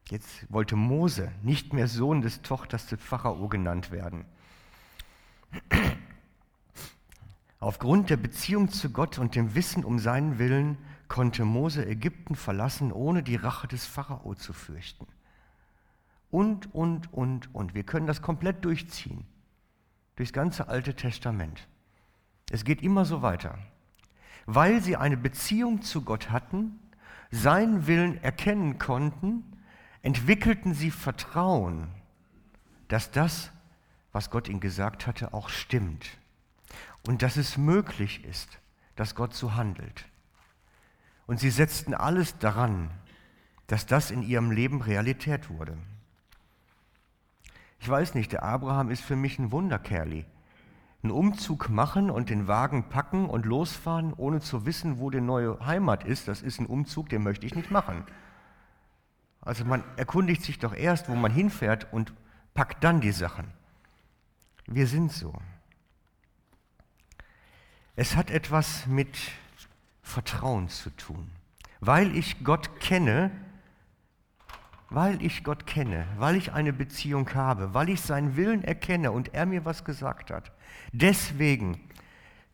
jetzt 0.09 0.51
wollte 0.51 0.77
Mose 0.77 1.31
nicht 1.43 1.75
mehr 1.75 1.89
Sohn 1.89 2.23
des 2.23 2.41
Tochters 2.41 2.87
des 2.87 3.03
Pharao 3.03 3.49
genannt 3.49 3.91
werden. 3.91 4.25
Aufgrund 7.61 8.09
der 8.09 8.17
Beziehung 8.17 8.71
zu 8.71 8.89
Gott 8.89 9.19
und 9.19 9.35
dem 9.35 9.55
Wissen 9.55 9.85
um 9.85 9.99
seinen 9.99 10.39
Willen 10.39 10.79
konnte 11.07 11.45
Mose 11.45 11.85
Ägypten 11.85 12.35
verlassen, 12.35 12.93
ohne 12.93 13.23
die 13.23 13.37
Rache 13.37 13.69
des 13.69 13.85
Pharao 13.85 14.35
zu 14.37 14.55
fürchten. 14.55 15.07
Und, 16.31 16.75
und, 16.75 17.13
und, 17.13 17.55
und. 17.55 17.75
Wir 17.75 17.85
können 17.85 18.07
das 18.07 18.23
komplett 18.23 18.65
durchziehen. 18.65 19.27
Durchs 20.17 20.33
ganze 20.33 20.69
Alte 20.69 20.95
Testament. 20.95 21.69
Es 22.51 22.65
geht 22.65 22.83
immer 22.83 23.05
so 23.05 23.23
weiter. 23.23 23.59
Weil 24.47 24.83
sie 24.83 24.97
eine 24.97 25.17
Beziehung 25.17 25.83
zu 25.83 26.03
Gott 26.03 26.31
hatten, 26.31 26.79
seinen 27.31 27.87
Willen 27.87 28.23
erkennen 28.23 28.79
konnten, 28.79 29.45
entwickelten 30.03 30.73
sie 30.73 30.91
Vertrauen, 30.91 31.89
dass 32.89 33.11
das, 33.11 33.51
was 34.13 34.31
Gott 34.31 34.49
ihnen 34.49 34.61
gesagt 34.61 35.07
hatte, 35.07 35.35
auch 35.35 35.49
stimmt. 35.49 36.07
Und 37.07 37.23
dass 37.23 37.37
es 37.37 37.57
möglich 37.57 38.25
ist, 38.25 38.59
dass 38.95 39.15
Gott 39.15 39.35
so 39.35 39.55
handelt. 39.55 40.07
Und 41.27 41.41
sie 41.41 41.51
setzten 41.51 41.93
alles 41.93 42.39
daran, 42.39 42.91
dass 43.67 43.87
das 43.87 44.11
in 44.11 44.23
ihrem 44.23 44.53
Leben 44.53 44.81
Realität 44.81 45.51
wurde. 45.51 45.77
Ich 47.87 47.91
weiß 47.91 48.17
nicht, 48.17 48.33
der 48.33 48.43
Abraham 48.43 48.91
ist 48.91 49.05
für 49.05 49.15
mich 49.15 49.39
ein 49.39 49.53
Wunderkerli. 49.53 50.25
Einen 51.05 51.13
Umzug 51.13 51.69
machen 51.69 52.11
und 52.11 52.31
den 52.31 52.49
Wagen 52.49 52.89
packen 52.89 53.31
und 53.31 53.47
losfahren, 53.47 54.13
ohne 54.17 54.41
zu 54.41 54.67
wissen, 54.67 54.99
wo 54.99 55.09
die 55.09 55.21
neue 55.21 55.65
Heimat 55.65 56.03
ist, 56.03 56.27
das 56.27 56.43
ist 56.43 56.59
ein 56.59 56.67
Umzug, 56.67 57.11
den 57.11 57.23
möchte 57.23 57.47
ich 57.47 57.55
nicht 57.55 57.71
machen. 57.71 58.03
Also 59.41 59.65
man 59.65 59.85
erkundigt 59.97 60.43
sich 60.43 60.59
doch 60.59 60.75
erst, 60.75 61.09
wo 61.09 61.15
man 61.15 61.31
hinfährt 61.31 61.87
und 61.93 62.13
packt 62.55 62.83
dann 62.83 63.01
die 63.01 63.13
Sachen. 63.13 63.53
Wir 64.67 64.89
sind 64.89 65.13
so. 65.13 65.33
Es 67.95 68.17
hat 68.17 68.33
etwas 68.33 68.89
mit 68.89 69.17
Vertrauen 70.03 70.69
zu 70.71 70.91
tun. 70.91 71.31
Weil 71.79 72.17
ich 72.17 72.43
Gott 72.43 72.81
kenne, 72.81 73.31
weil 74.89 75.23
ich 75.23 75.43
Gott 75.43 75.67
kenne, 75.67 76.07
weil 76.17 76.37
ich 76.37 76.53
eine 76.53 76.73
Beziehung 76.73 77.33
habe, 77.35 77.75
weil 77.75 77.89
ich 77.89 78.01
seinen 78.01 78.37
Willen 78.37 78.63
erkenne 78.63 79.13
und 79.13 79.35
er 79.35 79.47
mir 79.47 79.65
was 79.65 79.85
gesagt 79.85 80.31
hat. 80.31 80.53
Deswegen 80.93 81.81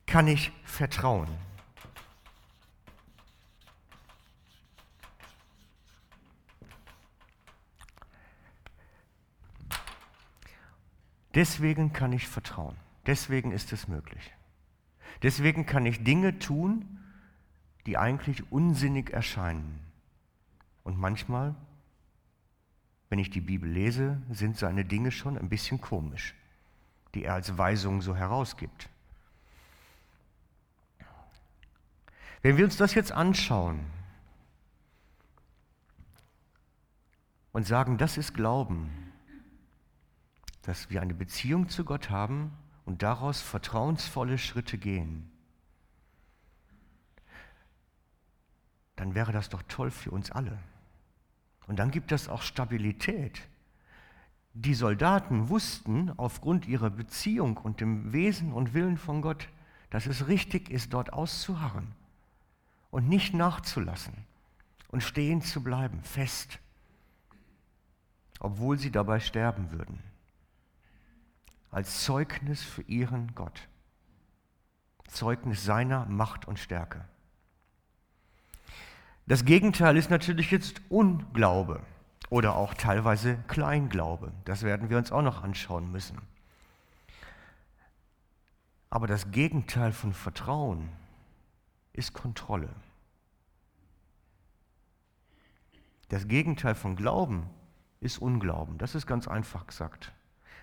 kann 0.06 0.28
ich 0.28 0.52
vertrauen. 0.64 1.28
Deswegen 11.34 11.92
kann 11.92 12.12
ich 12.12 12.28
vertrauen. 12.28 12.76
Deswegen 13.06 13.52
ist 13.52 13.72
es 13.72 13.88
möglich. 13.88 14.32
Deswegen 15.22 15.66
kann 15.66 15.86
ich 15.86 16.04
Dinge 16.04 16.38
tun, 16.38 17.00
die 17.86 17.96
eigentlich 17.96 18.50
unsinnig 18.52 19.10
erscheinen. 19.10 19.80
Und 20.84 20.98
manchmal, 20.98 21.54
wenn 23.12 23.18
ich 23.18 23.28
die 23.28 23.42
Bibel 23.42 23.68
lese, 23.70 24.22
sind 24.30 24.56
seine 24.56 24.86
Dinge 24.86 25.10
schon 25.10 25.36
ein 25.36 25.50
bisschen 25.50 25.82
komisch, 25.82 26.34
die 27.12 27.24
er 27.24 27.34
als 27.34 27.58
Weisung 27.58 28.00
so 28.00 28.16
herausgibt. 28.16 28.88
Wenn 32.40 32.56
wir 32.56 32.64
uns 32.64 32.78
das 32.78 32.94
jetzt 32.94 33.12
anschauen 33.12 33.80
und 37.52 37.66
sagen, 37.66 37.98
das 37.98 38.16
ist 38.16 38.32
Glauben, 38.32 39.12
dass 40.62 40.88
wir 40.88 41.02
eine 41.02 41.12
Beziehung 41.12 41.68
zu 41.68 41.84
Gott 41.84 42.08
haben 42.08 42.50
und 42.86 43.02
daraus 43.02 43.42
vertrauensvolle 43.42 44.38
Schritte 44.38 44.78
gehen, 44.78 45.30
dann 48.96 49.14
wäre 49.14 49.32
das 49.32 49.50
doch 49.50 49.62
toll 49.68 49.90
für 49.90 50.12
uns 50.12 50.30
alle. 50.30 50.56
Und 51.72 51.78
dann 51.78 51.90
gibt 51.90 52.12
es 52.12 52.28
auch 52.28 52.42
Stabilität. 52.42 53.40
Die 54.52 54.74
Soldaten 54.74 55.48
wussten 55.48 56.12
aufgrund 56.18 56.68
ihrer 56.68 56.90
Beziehung 56.90 57.56
und 57.56 57.80
dem 57.80 58.12
Wesen 58.12 58.52
und 58.52 58.74
Willen 58.74 58.98
von 58.98 59.22
Gott, 59.22 59.48
dass 59.88 60.04
es 60.04 60.28
richtig 60.28 60.68
ist, 60.68 60.92
dort 60.92 61.14
auszuharren 61.14 61.94
und 62.90 63.08
nicht 63.08 63.32
nachzulassen 63.32 64.12
und 64.88 65.02
stehen 65.02 65.40
zu 65.40 65.62
bleiben, 65.62 66.02
fest, 66.02 66.58
obwohl 68.38 68.78
sie 68.78 68.90
dabei 68.90 69.18
sterben 69.18 69.70
würden, 69.70 69.98
als 71.70 72.04
Zeugnis 72.04 72.62
für 72.62 72.82
ihren 72.82 73.34
Gott, 73.34 73.66
Zeugnis 75.08 75.64
seiner 75.64 76.04
Macht 76.04 76.46
und 76.46 76.58
Stärke. 76.58 77.06
Das 79.26 79.44
Gegenteil 79.44 79.96
ist 79.96 80.10
natürlich 80.10 80.50
jetzt 80.50 80.80
Unglaube 80.88 81.80
oder 82.28 82.56
auch 82.56 82.74
teilweise 82.74 83.36
Kleinglaube. 83.46 84.32
Das 84.44 84.62
werden 84.62 84.90
wir 84.90 84.98
uns 84.98 85.12
auch 85.12 85.22
noch 85.22 85.42
anschauen 85.42 85.92
müssen. 85.92 86.18
Aber 88.90 89.06
das 89.06 89.30
Gegenteil 89.30 89.92
von 89.92 90.12
Vertrauen 90.12 90.88
ist 91.92 92.12
Kontrolle. 92.12 92.68
Das 96.08 96.28
Gegenteil 96.28 96.74
von 96.74 96.96
Glauben 96.96 97.48
ist 98.00 98.18
Unglauben. 98.18 98.76
Das 98.76 98.94
ist 98.94 99.06
ganz 99.06 99.28
einfach 99.28 99.66
gesagt. 99.66 100.12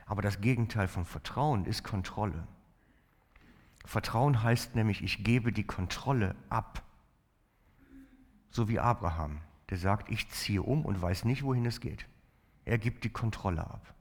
Aber 0.06 0.22
das 0.22 0.42
Gegenteil 0.42 0.88
von 0.88 1.06
Vertrauen 1.06 1.66
ist 1.66 1.84
Kontrolle. 1.84 2.48
Vertrauen 3.86 4.44
heißt 4.44 4.76
nämlich, 4.76 5.02
ich 5.02 5.24
gebe 5.24 5.52
die 5.52 5.64
Kontrolle 5.64 6.36
ab 6.50 6.84
so 8.50 8.68
wie 8.68 8.80
Abraham, 8.80 9.40
der 9.70 9.78
sagt, 9.78 10.10
ich 10.10 10.30
ziehe 10.30 10.62
um 10.62 10.86
und 10.86 11.02
weiß 11.02 11.26
nicht, 11.26 11.44
wohin 11.44 11.66
es 11.66 11.80
geht. 11.80 12.06
Er 12.66 12.78
gibt 12.78 13.04
die 13.04 13.10
Kontrolle 13.10 13.62
ab. 13.62 13.94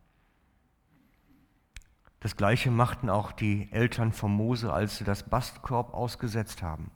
Das 2.20 2.37
gleiche 2.37 2.70
machten 2.70 3.11
auch 3.11 3.30
die 3.32 3.70
Eltern 3.70 4.12
von 4.12 4.32
Mose, 4.32 4.72
als 4.72 4.98
sie 4.98 5.04
das 5.04 5.22
Bastkorb 5.22 5.94
ausgesetzt 5.94 6.62
haben. 6.62 6.90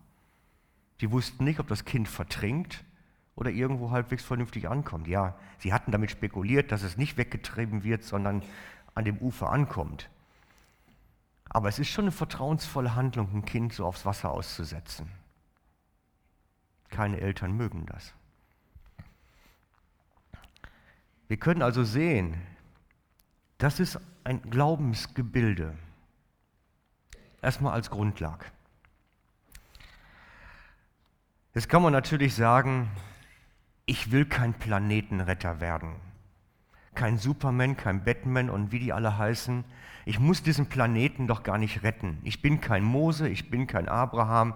Die 1.00 1.10
wussten 1.10 1.44
nicht, 1.44 1.60
ob 1.60 1.68
das 1.68 1.84
Kind 1.84 2.08
vertrinkt 2.08 2.84
oder 3.36 3.50
irgendwo 3.50 3.90
halbwegs 3.90 4.24
vernünftig 4.24 4.68
ankommt. 4.68 5.06
Ja, 5.06 5.36
sie 5.58 5.72
hatten 5.72 5.92
damit 5.92 6.10
spekuliert, 6.10 6.72
dass 6.72 6.82
es 6.82 6.96
nicht 6.96 7.16
weggetrieben 7.16 7.84
wird, 7.84 8.02
sondern 8.02 8.42
an 8.94 9.04
dem 9.04 9.18
Ufer 9.18 9.50
ankommt. 9.50 10.10
Aber 11.48 11.68
es 11.68 11.78
ist 11.78 11.88
schon 11.88 12.06
eine 12.06 12.12
vertrauensvolle 12.12 12.94
Handlung, 12.94 13.30
ein 13.32 13.44
Kind 13.44 13.72
so 13.72 13.86
aufs 13.86 14.04
Wasser 14.04 14.30
auszusetzen. 14.30 15.08
Keine 16.92 17.20
Eltern 17.20 17.56
mögen 17.56 17.86
das. 17.86 18.14
Wir 21.26 21.38
können 21.38 21.62
also 21.62 21.82
sehen, 21.82 22.36
das 23.56 23.80
ist 23.80 23.98
ein 24.22 24.42
Glaubensgebilde. 24.42 25.74
Erstmal 27.40 27.72
als 27.72 27.88
Grundlage. 27.88 28.44
Jetzt 31.54 31.70
kann 31.70 31.82
man 31.82 31.94
natürlich 31.94 32.34
sagen, 32.34 32.90
ich 33.86 34.12
will 34.12 34.26
kein 34.26 34.52
Planetenretter 34.52 35.60
werden. 35.60 35.94
Kein 36.94 37.16
Superman, 37.16 37.78
kein 37.78 38.04
Batman 38.04 38.50
und 38.50 38.70
wie 38.70 38.78
die 38.78 38.92
alle 38.92 39.16
heißen. 39.16 39.64
Ich 40.04 40.18
muss 40.18 40.42
diesen 40.42 40.66
Planeten 40.66 41.26
doch 41.26 41.42
gar 41.42 41.56
nicht 41.56 41.82
retten. 41.82 42.18
Ich 42.22 42.42
bin 42.42 42.60
kein 42.60 42.84
Mose, 42.84 43.30
ich 43.30 43.48
bin 43.50 43.66
kein 43.66 43.88
Abraham. 43.88 44.54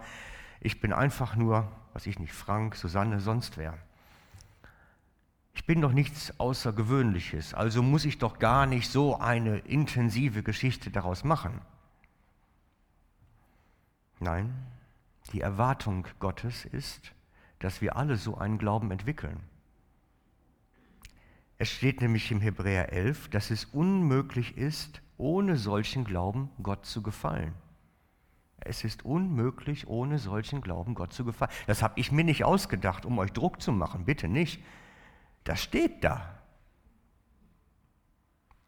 Ich 0.60 0.82
bin 0.82 0.92
einfach 0.92 1.36
nur 1.36 1.72
was 1.96 2.06
ich 2.06 2.18
nicht, 2.18 2.34
Frank, 2.34 2.76
Susanne, 2.76 3.20
sonst 3.20 3.56
wer. 3.56 3.72
Ich 5.54 5.64
bin 5.64 5.80
doch 5.80 5.92
nichts 5.92 6.38
Außergewöhnliches, 6.38 7.54
also 7.54 7.82
muss 7.82 8.04
ich 8.04 8.18
doch 8.18 8.38
gar 8.38 8.66
nicht 8.66 8.90
so 8.90 9.18
eine 9.18 9.60
intensive 9.60 10.42
Geschichte 10.42 10.90
daraus 10.90 11.24
machen. 11.24 11.62
Nein, 14.20 14.52
die 15.32 15.40
Erwartung 15.40 16.06
Gottes 16.18 16.66
ist, 16.66 17.14
dass 17.60 17.80
wir 17.80 17.96
alle 17.96 18.18
so 18.18 18.36
einen 18.36 18.58
Glauben 18.58 18.90
entwickeln. 18.90 19.40
Es 21.56 21.70
steht 21.70 22.02
nämlich 22.02 22.30
im 22.30 22.42
Hebräer 22.42 22.92
11, 22.92 23.30
dass 23.30 23.50
es 23.50 23.64
unmöglich 23.64 24.58
ist, 24.58 25.00
ohne 25.16 25.56
solchen 25.56 26.04
Glauben 26.04 26.50
Gott 26.62 26.84
zu 26.84 27.02
gefallen. 27.02 27.54
Es 28.58 28.84
ist 28.84 29.04
unmöglich, 29.04 29.86
ohne 29.86 30.18
solchen 30.18 30.60
Glauben 30.60 30.94
Gott 30.94 31.12
zu 31.12 31.24
gefallen. 31.24 31.52
Das 31.66 31.82
habe 31.82 32.00
ich 32.00 32.10
mir 32.10 32.24
nicht 32.24 32.44
ausgedacht, 32.44 33.04
um 33.04 33.18
euch 33.18 33.32
Druck 33.32 33.60
zu 33.60 33.72
machen, 33.72 34.04
bitte 34.04 34.28
nicht. 34.28 34.62
Das 35.44 35.62
steht 35.62 36.02
da. 36.02 36.40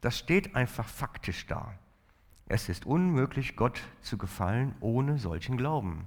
Das 0.01 0.19
steht 0.19 0.55
einfach 0.55 0.87
faktisch 0.87 1.47
da. 1.47 1.75
Es 2.47 2.69
ist 2.69 2.87
unmöglich, 2.87 3.57
Gott 3.57 3.83
zu 4.01 4.17
gefallen 4.17 4.75
ohne 4.81 5.19
solchen 5.19 5.57
Glauben. 5.57 6.07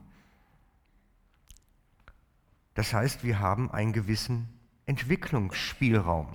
Das 2.73 2.93
heißt, 2.93 3.23
wir 3.23 3.39
haben 3.39 3.69
einen 3.69 3.93
gewissen 3.93 4.47
Entwicklungsspielraum. 4.85 6.33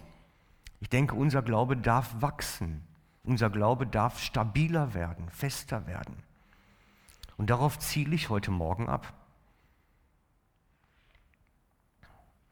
Ich 0.81 0.91
denke, 0.91 1.15
unser 1.15 1.43
Glaube 1.43 1.77
darf 1.77 2.21
wachsen. 2.21 2.87
Unser 3.25 3.51
Glaube 3.51 3.87
darf 3.87 4.21
stabiler 4.21 4.95
werden, 4.95 5.29
fester 5.31 5.87
werden. 5.87 6.26
Und 7.37 7.51
darauf 7.51 7.79
ziele 7.79 8.15
ich 8.15 8.29
heute 8.31 8.51
Morgen 8.51 8.89
ab. 8.89 9.13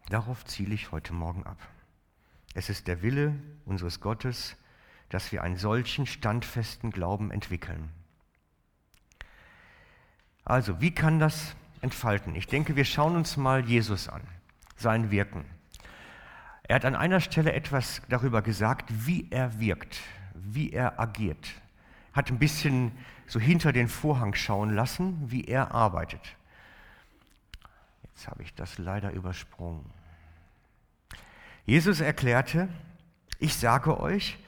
Darauf 0.08 0.44
ziele 0.44 0.74
ich 0.74 0.92
heute 0.92 1.14
Morgen 1.14 1.44
ab. 1.44 1.58
Es 2.54 2.68
ist 2.68 2.86
der 2.86 3.02
Wille 3.02 3.34
unseres 3.64 4.00
Gottes, 4.00 4.56
dass 5.08 5.32
wir 5.32 5.42
einen 5.42 5.56
solchen 5.56 6.06
standfesten 6.06 6.90
Glauben 6.90 7.30
entwickeln. 7.30 7.90
Also, 10.44 10.80
wie 10.80 10.90
kann 10.90 11.18
das 11.18 11.56
entfalten? 11.80 12.34
Ich 12.34 12.46
denke, 12.46 12.76
wir 12.76 12.84
schauen 12.84 13.16
uns 13.16 13.36
mal 13.36 13.64
Jesus 13.64 14.08
an, 14.08 14.22
sein 14.76 15.10
Wirken. 15.10 15.44
Er 16.64 16.76
hat 16.76 16.84
an 16.84 16.94
einer 16.94 17.20
Stelle 17.20 17.52
etwas 17.52 18.02
darüber 18.08 18.42
gesagt, 18.42 18.90
wie 19.06 19.28
er 19.30 19.58
wirkt, 19.58 20.00
wie 20.34 20.70
er 20.70 21.00
agiert. 21.00 21.54
Hat 22.12 22.30
ein 22.30 22.38
bisschen 22.38 22.92
so 23.26 23.40
hinter 23.40 23.72
den 23.72 23.88
Vorhang 23.88 24.34
schauen 24.34 24.74
lassen, 24.74 25.30
wie 25.30 25.44
er 25.44 25.72
arbeitet. 25.72 26.36
Jetzt 28.02 28.28
habe 28.28 28.42
ich 28.42 28.54
das 28.54 28.78
leider 28.78 29.12
übersprungen. 29.12 29.84
Jesus 31.66 32.00
erklärte, 32.00 32.68
ich 33.38 33.56
sage 33.56 33.98
euch, 33.98 34.38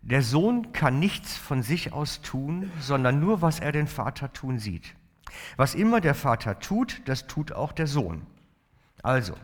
der 0.00 0.22
Sohn 0.22 0.72
kann 0.72 0.98
nichts 0.98 1.36
von 1.36 1.62
sich 1.62 1.92
aus 1.92 2.22
tun, 2.22 2.70
sondern 2.80 3.20
nur, 3.20 3.42
was 3.42 3.60
er 3.60 3.72
den 3.72 3.86
Vater 3.86 4.32
tun 4.32 4.58
sieht. 4.58 4.94
Was 5.56 5.74
immer 5.74 6.00
der 6.00 6.14
Vater 6.14 6.58
tut, 6.58 7.02
das 7.04 7.26
tut 7.26 7.52
auch 7.52 7.72
der 7.72 7.86
Sohn. 7.86 8.26
Also, 9.02 9.34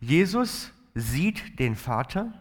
Jesus 0.00 0.72
sieht 0.94 1.58
den 1.58 1.76
Vater, 1.76 2.32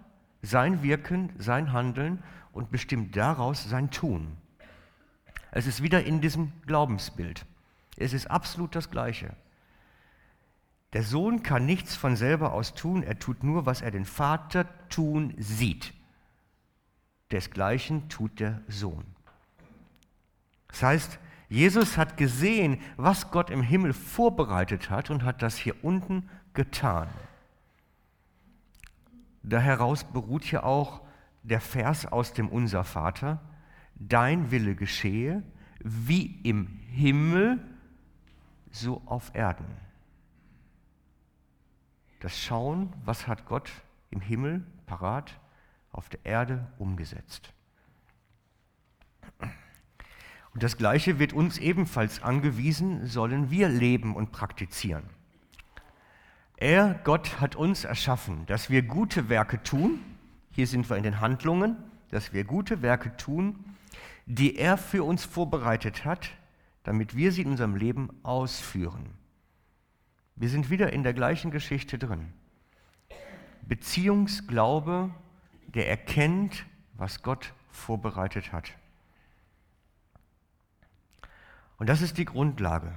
sein 0.41 0.83
Wirken, 0.83 1.31
sein 1.37 1.71
Handeln 1.71 2.21
und 2.51 2.71
bestimmt 2.71 3.15
daraus 3.15 3.63
sein 3.63 3.89
Tun. 3.89 4.37
Es 5.55 5.67
ist 5.67 5.83
wieder 5.83 6.03
in 6.03 6.19
diesem 6.19 6.51
Glaubensbild. 6.65 7.45
Es 7.95 8.13
ist 8.13 8.29
absolut 8.29 8.75
das 8.75 8.89
Gleiche. 8.89 9.35
Der 10.93 11.03
Sohn 11.03 11.43
kann 11.43 11.67
nichts 11.67 11.95
von 11.95 12.15
selber 12.15 12.53
aus 12.53 12.73
tun, 12.73 13.03
er 13.03 13.19
tut 13.19 13.43
nur, 13.43 13.67
was 13.67 13.81
er 13.83 13.91
den 13.91 14.05
Vater 14.05 14.65
tun 14.89 15.35
sieht. 15.37 15.93
Desgleichen 17.31 18.09
tut 18.09 18.39
der 18.39 18.61
Sohn. 18.67 19.05
Das 20.69 20.81
heißt, 20.81 21.19
Jesus 21.49 21.97
hat 21.97 22.17
gesehen, 22.17 22.81
was 22.97 23.29
Gott 23.29 23.51
im 23.51 23.61
Himmel 23.61 23.93
vorbereitet 23.93 24.89
hat 24.89 25.11
und 25.11 25.23
hat 25.23 25.43
das 25.43 25.55
hier 25.55 25.83
unten 25.83 26.29
getan. 26.55 27.09
Daraus 29.43 30.03
beruht 30.03 30.49
ja 30.51 30.63
auch 30.63 31.01
der 31.43 31.61
Vers 31.61 32.07
aus 32.07 32.33
dem 32.33 32.49
Unser 32.49 32.83
Vater, 32.83 33.39
dein 34.07 34.51
Wille 34.51 34.75
geschehe, 34.75 35.43
wie 35.79 36.39
im 36.43 36.67
Himmel, 36.89 37.59
so 38.71 39.01
auf 39.05 39.31
Erden. 39.35 39.65
Das 42.19 42.39
Schauen, 42.39 42.93
was 43.05 43.27
hat 43.27 43.45
Gott 43.45 43.71
im 44.09 44.21
Himmel 44.21 44.63
parat 44.85 45.39
auf 45.91 46.09
der 46.09 46.25
Erde 46.25 46.67
umgesetzt. 46.77 47.53
Und 50.53 50.61
das 50.61 50.77
Gleiche 50.77 51.19
wird 51.19 51.33
uns 51.33 51.57
ebenfalls 51.57 52.21
angewiesen, 52.21 53.07
sollen 53.07 53.49
wir 53.49 53.69
leben 53.69 54.15
und 54.15 54.31
praktizieren. 54.31 55.03
Er, 56.57 56.99
Gott, 57.03 57.41
hat 57.41 57.55
uns 57.55 57.83
erschaffen, 57.83 58.45
dass 58.45 58.69
wir 58.69 58.83
gute 58.83 59.29
Werke 59.29 59.61
tun. 59.63 59.99
Hier 60.51 60.67
sind 60.67 60.89
wir 60.89 60.97
in 60.97 61.03
den 61.03 61.19
Handlungen, 61.19 61.75
dass 62.09 62.33
wir 62.33 62.43
gute 62.43 62.81
Werke 62.81 63.17
tun, 63.17 63.65
die 64.25 64.57
er 64.57 64.77
für 64.77 65.03
uns 65.03 65.25
vorbereitet 65.25 66.05
hat, 66.05 66.29
damit 66.83 67.15
wir 67.15 67.31
sie 67.31 67.41
in 67.41 67.51
unserem 67.51 67.75
Leben 67.75 68.09
ausführen. 68.23 69.09
Wir 70.35 70.49
sind 70.49 70.69
wieder 70.69 70.91
in 70.93 71.03
der 71.03 71.13
gleichen 71.13 71.51
Geschichte 71.51 71.97
drin. 71.97 72.33
Beziehungsglaube 73.67 75.11
der 75.67 75.89
erkennt, 75.89 76.65
was 76.93 77.23
Gott 77.23 77.53
vorbereitet 77.71 78.51
hat. 78.51 78.71
Und 81.77 81.87
das 81.87 82.01
ist 82.01 82.17
die 82.17 82.25
Grundlage. 82.25 82.93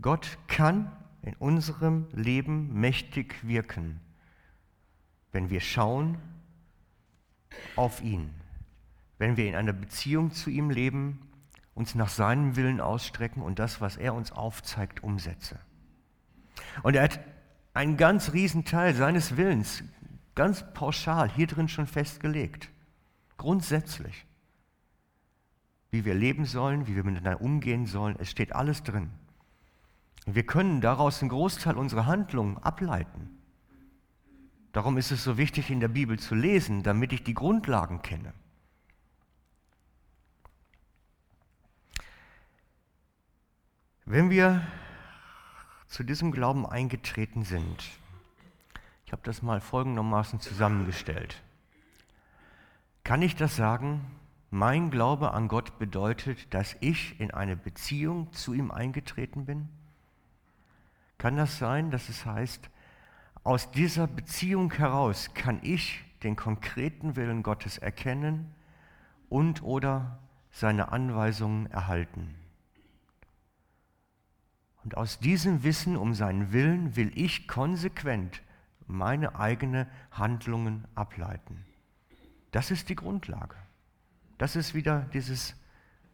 Gott 0.00 0.38
kann 0.46 0.92
in 1.22 1.34
unserem 1.34 2.06
Leben 2.12 2.72
mächtig 2.78 3.46
wirken, 3.46 4.00
wenn 5.32 5.50
wir 5.50 5.60
schauen 5.60 6.18
auf 7.74 8.02
ihn, 8.02 8.30
wenn 9.18 9.36
wir 9.36 9.46
in 9.46 9.54
einer 9.54 9.72
Beziehung 9.72 10.32
zu 10.32 10.50
ihm 10.50 10.70
leben, 10.70 11.20
uns 11.74 11.94
nach 11.94 12.08
seinem 12.08 12.56
Willen 12.56 12.80
ausstrecken 12.80 13.42
und 13.42 13.58
das, 13.58 13.80
was 13.80 13.96
er 13.96 14.14
uns 14.14 14.32
aufzeigt, 14.32 15.02
umsetze. 15.02 15.58
Und 16.82 16.96
er 16.96 17.04
hat 17.04 17.20
einen 17.74 17.96
ganz 17.96 18.32
riesen 18.32 18.64
Teil 18.64 18.94
seines 18.94 19.36
Willens 19.36 19.84
ganz 20.38 20.64
pauschal 20.72 21.28
hier 21.28 21.48
drin 21.48 21.68
schon 21.68 21.88
festgelegt. 21.88 22.70
Grundsätzlich. 23.38 24.24
Wie 25.90 26.04
wir 26.04 26.14
leben 26.14 26.44
sollen, 26.44 26.86
wie 26.86 26.94
wir 26.94 27.02
miteinander 27.02 27.40
umgehen 27.40 27.86
sollen, 27.86 28.14
es 28.20 28.30
steht 28.30 28.54
alles 28.54 28.84
drin. 28.84 29.10
Wir 30.26 30.46
können 30.46 30.80
daraus 30.80 31.20
einen 31.20 31.30
Großteil 31.30 31.76
unserer 31.76 32.06
Handlungen 32.06 32.56
ableiten. 32.58 33.30
Darum 34.70 34.96
ist 34.96 35.10
es 35.10 35.24
so 35.24 35.38
wichtig, 35.38 35.70
in 35.72 35.80
der 35.80 35.88
Bibel 35.88 36.20
zu 36.20 36.36
lesen, 36.36 36.84
damit 36.84 37.12
ich 37.12 37.24
die 37.24 37.34
Grundlagen 37.34 38.02
kenne. 38.02 38.32
Wenn 44.10 44.30
wir 44.30 44.66
zu 45.86 46.02
diesem 46.02 46.32
Glauben 46.32 46.64
eingetreten 46.64 47.42
sind, 47.42 47.90
ich 49.04 49.12
habe 49.12 49.20
das 49.22 49.42
mal 49.42 49.60
folgendermaßen 49.60 50.40
zusammengestellt. 50.40 51.42
Kann 53.04 53.20
ich 53.20 53.36
das 53.36 53.56
sagen? 53.56 54.00
Mein 54.50 54.90
Glaube 54.90 55.34
an 55.34 55.46
Gott 55.46 55.78
bedeutet, 55.78 56.54
dass 56.54 56.74
ich 56.80 57.20
in 57.20 57.32
eine 57.32 57.54
Beziehung 57.54 58.32
zu 58.32 58.54
ihm 58.54 58.70
eingetreten 58.70 59.44
bin? 59.44 59.68
Kann 61.18 61.36
das 61.36 61.58
sein, 61.58 61.90
dass 61.90 62.08
es 62.08 62.24
heißt, 62.24 62.70
aus 63.44 63.70
dieser 63.72 64.06
Beziehung 64.06 64.72
heraus 64.72 65.34
kann 65.34 65.60
ich 65.60 66.02
den 66.22 66.34
konkreten 66.34 67.14
Willen 67.14 67.42
Gottes 67.42 67.76
erkennen 67.76 68.54
und 69.28 69.62
oder 69.62 70.18
seine 70.50 70.92
Anweisungen 70.92 71.66
erhalten? 71.66 72.37
Und 74.84 74.96
aus 74.96 75.18
diesem 75.18 75.64
Wissen 75.64 75.96
um 75.96 76.14
seinen 76.14 76.52
Willen 76.52 76.96
will 76.96 77.12
ich 77.14 77.48
konsequent 77.48 78.42
meine 78.86 79.38
eigenen 79.38 79.86
Handlungen 80.10 80.86
ableiten. 80.94 81.64
Das 82.52 82.70
ist 82.70 82.88
die 82.88 82.94
Grundlage. 82.94 83.56
Das 84.38 84.56
ist 84.56 84.74
wieder 84.74 85.02
dieses 85.12 85.54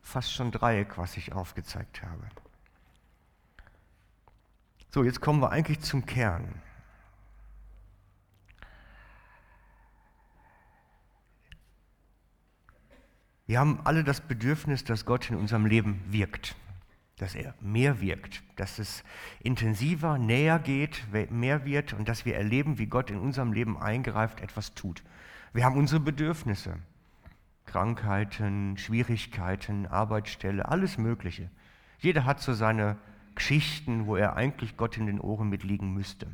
fast 0.03 0.33
schon 0.33 0.51
Dreieck, 0.51 0.99
was 0.99 1.17
ich 1.17 1.33
aufgezeigt 1.33 2.03
habe. 2.03 2.27
So, 4.91 5.05
jetzt 5.05 5.21
kommen 5.21 5.41
wir 5.41 5.51
eigentlich 5.51 5.81
zum 5.81 6.07
Kern. 6.07 6.61
Wir 13.47 13.61
haben 13.61 13.81
alle 13.85 14.05
das 14.05 14.21
Bedürfnis, 14.23 14.85
dass 14.85 15.05
Gott 15.05 15.31
in 15.31 15.37
unserem 15.37 15.67
Leben 15.67 16.03
wirkt 16.09 16.57
dass 17.19 17.35
er 17.35 17.55
mehr 17.61 18.01
wirkt, 18.01 18.43
dass 18.57 18.79
es 18.79 19.05
intensiver, 19.41 20.19
näher 20.19 20.59
geht, 20.59 21.05
mehr 21.31 21.65
wird 21.65 21.93
und 21.93 22.09
dass 22.09 22.25
wir 22.25 22.37
erleben, 22.37 22.79
wie 22.79 22.87
Gott 22.87 23.11
in 23.11 23.19
unserem 23.19 23.53
Leben 23.53 23.79
eingreift, 23.79 24.41
etwas 24.41 24.75
tut. 24.75 25.03
Wir 25.53 25.65
haben 25.65 25.77
unsere 25.77 26.01
Bedürfnisse, 26.01 26.77
Krankheiten, 27.67 28.77
Schwierigkeiten, 28.77 29.87
Arbeitsstelle, 29.87 30.69
alles 30.69 30.99
Mögliche. 30.99 31.51
Jeder 32.01 32.25
hat 32.25 32.41
so 32.41 32.53
seine 32.53 32.97
Geschichten, 33.35 34.07
wo 34.07 34.17
er 34.17 34.37
eigentlich 34.37 34.77
Gott 34.77 34.97
in 34.97 35.07
den 35.07 35.21
Ohren 35.21 35.49
mitliegen 35.49 35.95
müsste. 35.95 36.27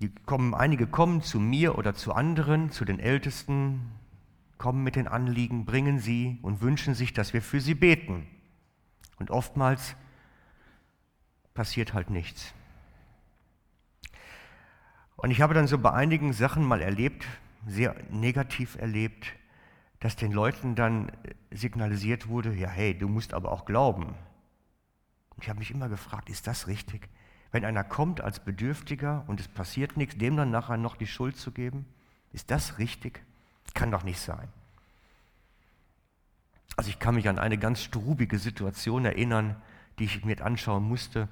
Die 0.00 0.10
kommen, 0.26 0.54
einige 0.54 0.86
kommen 0.86 1.22
zu 1.22 1.40
mir 1.40 1.78
oder 1.78 1.94
zu 1.94 2.12
anderen, 2.12 2.70
zu 2.70 2.84
den 2.84 3.00
Ältesten, 3.00 3.92
kommen 4.58 4.82
mit 4.82 4.96
den 4.96 5.08
Anliegen, 5.08 5.64
bringen 5.64 5.98
sie 5.98 6.38
und 6.42 6.60
wünschen 6.60 6.94
sich, 6.94 7.12
dass 7.12 7.32
wir 7.32 7.42
für 7.42 7.60
sie 7.60 7.74
beten. 7.74 8.26
Und 9.18 9.30
oftmals 9.30 9.96
passiert 11.54 11.94
halt 11.94 12.10
nichts. 12.10 12.54
Und 15.16 15.30
ich 15.30 15.40
habe 15.40 15.54
dann 15.54 15.66
so 15.66 15.78
bei 15.78 15.92
einigen 15.92 16.32
Sachen 16.32 16.64
mal 16.64 16.80
erlebt, 16.80 17.26
sehr 17.66 17.96
negativ 18.10 18.76
erlebt, 18.76 19.32
dass 20.00 20.14
den 20.14 20.30
Leuten 20.30 20.74
dann 20.74 21.10
signalisiert 21.50 22.28
wurde, 22.28 22.54
ja 22.54 22.68
hey, 22.68 22.96
du 22.96 23.08
musst 23.08 23.34
aber 23.34 23.50
auch 23.50 23.64
glauben. 23.64 24.14
Und 25.30 25.42
ich 25.42 25.48
habe 25.48 25.58
mich 25.58 25.70
immer 25.70 25.88
gefragt, 25.88 26.28
ist 26.30 26.46
das 26.46 26.66
richtig? 26.66 27.08
Wenn 27.50 27.64
einer 27.64 27.84
kommt 27.84 28.20
als 28.20 28.44
Bedürftiger 28.44 29.24
und 29.26 29.40
es 29.40 29.48
passiert 29.48 29.96
nichts, 29.96 30.18
dem 30.18 30.36
dann 30.36 30.50
nachher 30.50 30.76
noch 30.76 30.96
die 30.96 31.06
Schuld 31.06 31.36
zu 31.36 31.52
geben, 31.52 31.86
ist 32.32 32.50
das 32.50 32.78
richtig? 32.78 33.22
Kann 33.76 33.90
doch 33.90 34.04
nicht 34.04 34.18
sein. 34.18 34.48
Also 36.76 36.88
ich 36.88 36.98
kann 36.98 37.14
mich 37.14 37.28
an 37.28 37.38
eine 37.38 37.58
ganz 37.58 37.82
strubige 37.82 38.38
Situation 38.38 39.04
erinnern, 39.04 39.54
die 39.98 40.04
ich 40.04 40.24
mir 40.24 40.42
anschauen 40.42 40.82
musste, 40.82 41.28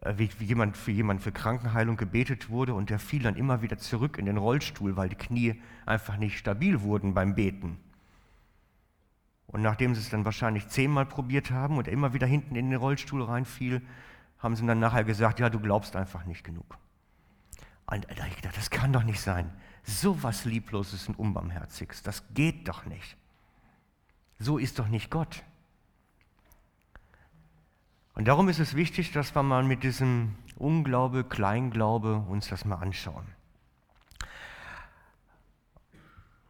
äh, 0.00 0.14
wie, 0.16 0.30
jemand 0.42 0.78
für 0.78 0.92
jemand 0.92 1.20
für 1.20 1.30
Krankenheilung 1.30 1.98
gebetet 1.98 2.48
wurde 2.48 2.72
und 2.72 2.88
der 2.88 2.98
fiel 2.98 3.22
dann 3.22 3.36
immer 3.36 3.60
wieder 3.60 3.76
zurück 3.76 4.16
in 4.16 4.24
den 4.24 4.38
Rollstuhl, 4.38 4.96
weil 4.96 5.10
die 5.10 5.16
Knie 5.16 5.62
einfach 5.84 6.16
nicht 6.16 6.38
stabil 6.38 6.80
wurden 6.80 7.12
beim 7.12 7.34
Beten. 7.34 7.78
Und 9.46 9.60
nachdem 9.60 9.94
sie 9.94 10.00
es 10.00 10.08
dann 10.08 10.24
wahrscheinlich 10.24 10.68
zehnmal 10.68 11.04
probiert 11.04 11.50
haben 11.50 11.76
und 11.76 11.86
er 11.86 11.92
immer 11.92 12.14
wieder 12.14 12.26
hinten 12.26 12.56
in 12.56 12.70
den 12.70 12.78
Rollstuhl 12.78 13.22
reinfiel, 13.22 13.82
haben 14.38 14.56
sie 14.56 14.66
dann 14.66 14.80
nachher 14.80 15.04
gesagt, 15.04 15.38
ja, 15.38 15.50
du 15.50 15.60
glaubst 15.60 15.96
einfach 15.96 16.24
nicht 16.24 16.44
genug. 16.44 16.78
Und 17.84 18.06
da 18.16 18.26
ich 18.26 18.36
gedacht, 18.36 18.56
das 18.56 18.70
kann 18.70 18.90
doch 18.90 19.04
nicht 19.04 19.20
sein. 19.20 19.50
So 19.88 20.22
was 20.22 20.44
Liebloses 20.44 21.08
und 21.08 21.18
Unbarmherziges, 21.18 22.02
das 22.02 22.22
geht 22.34 22.68
doch 22.68 22.84
nicht. 22.84 23.16
So 24.38 24.58
ist 24.58 24.78
doch 24.78 24.88
nicht 24.88 25.10
Gott. 25.10 25.42
Und 28.12 28.28
darum 28.28 28.50
ist 28.50 28.58
es 28.58 28.74
wichtig, 28.74 29.12
dass 29.12 29.34
wir 29.34 29.42
mal 29.42 29.64
mit 29.64 29.82
diesem 29.82 30.34
Unglaube, 30.56 31.24
Kleinglaube 31.24 32.16
uns 32.28 32.48
das 32.48 32.66
mal 32.66 32.76
anschauen. 32.76 33.26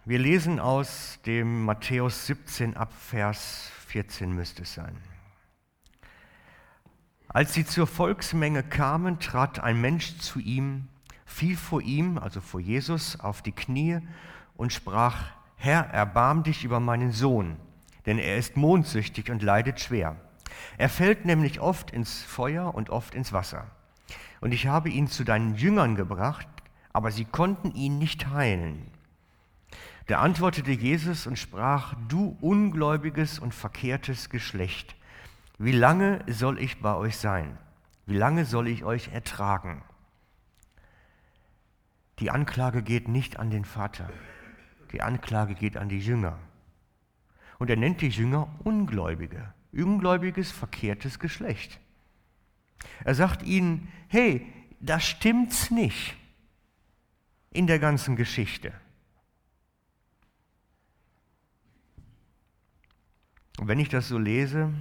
Wir 0.04 0.18
lesen 0.18 0.58
aus 0.58 1.20
dem 1.24 1.64
Matthäus 1.64 2.26
17 2.26 2.76
ab 2.76 2.92
Vers 2.92 3.70
14 3.86 4.32
müsste 4.32 4.62
es 4.62 4.74
sein. 4.74 4.96
Als 7.28 7.54
sie 7.54 7.64
zur 7.64 7.86
Volksmenge 7.86 8.64
kamen, 8.64 9.20
trat 9.20 9.60
ein 9.60 9.80
Mensch 9.80 10.18
zu 10.18 10.40
ihm, 10.40 10.88
fiel 11.28 11.56
vor 11.56 11.82
ihm, 11.82 12.18
also 12.18 12.40
vor 12.40 12.58
Jesus, 12.58 13.20
auf 13.20 13.42
die 13.42 13.52
Knie 13.52 14.00
und 14.56 14.72
sprach, 14.72 15.26
Herr, 15.56 15.86
erbarm 15.90 16.42
dich 16.42 16.64
über 16.64 16.80
meinen 16.80 17.12
Sohn, 17.12 17.56
denn 18.06 18.18
er 18.18 18.38
ist 18.38 18.56
mondsüchtig 18.56 19.30
und 19.30 19.42
leidet 19.42 19.78
schwer. 19.80 20.16
Er 20.78 20.88
fällt 20.88 21.24
nämlich 21.24 21.60
oft 21.60 21.90
ins 21.90 22.22
Feuer 22.22 22.74
und 22.74 22.90
oft 22.90 23.14
ins 23.14 23.32
Wasser. 23.32 23.66
Und 24.40 24.52
ich 24.52 24.66
habe 24.66 24.88
ihn 24.88 25.06
zu 25.06 25.24
deinen 25.24 25.54
Jüngern 25.54 25.94
gebracht, 25.94 26.48
aber 26.92 27.10
sie 27.10 27.24
konnten 27.24 27.72
ihn 27.74 27.98
nicht 27.98 28.28
heilen. 28.30 28.90
Da 30.06 30.20
antwortete 30.20 30.70
Jesus 30.70 31.26
und 31.26 31.38
sprach, 31.38 31.94
du 32.08 32.36
ungläubiges 32.40 33.38
und 33.38 33.52
verkehrtes 33.52 34.30
Geschlecht, 34.30 34.96
wie 35.58 35.72
lange 35.72 36.24
soll 36.28 36.58
ich 36.58 36.80
bei 36.80 36.94
euch 36.94 37.18
sein? 37.18 37.58
Wie 38.06 38.16
lange 38.16 38.46
soll 38.46 38.68
ich 38.68 38.84
euch 38.84 39.08
ertragen? 39.12 39.82
Die 42.20 42.30
Anklage 42.30 42.82
geht 42.82 43.08
nicht 43.08 43.38
an 43.38 43.50
den 43.50 43.64
Vater, 43.64 44.10
die 44.92 45.02
Anklage 45.02 45.54
geht 45.54 45.76
an 45.76 45.88
die 45.88 46.00
Jünger. 46.00 46.38
Und 47.58 47.70
er 47.70 47.76
nennt 47.76 48.00
die 48.00 48.08
Jünger 48.08 48.48
Ungläubige, 48.64 49.52
ungläubiges, 49.72 50.50
verkehrtes 50.50 51.18
Geschlecht. 51.18 51.78
Er 53.04 53.14
sagt 53.14 53.42
ihnen, 53.42 53.88
hey, 54.08 54.46
das 54.80 55.04
stimmt's 55.04 55.70
nicht 55.70 56.16
in 57.50 57.66
der 57.66 57.78
ganzen 57.78 58.16
Geschichte. 58.16 58.72
Und 63.58 63.66
wenn 63.66 63.80
ich 63.80 63.88
das 63.88 64.06
so 64.08 64.18
lese, 64.18 64.72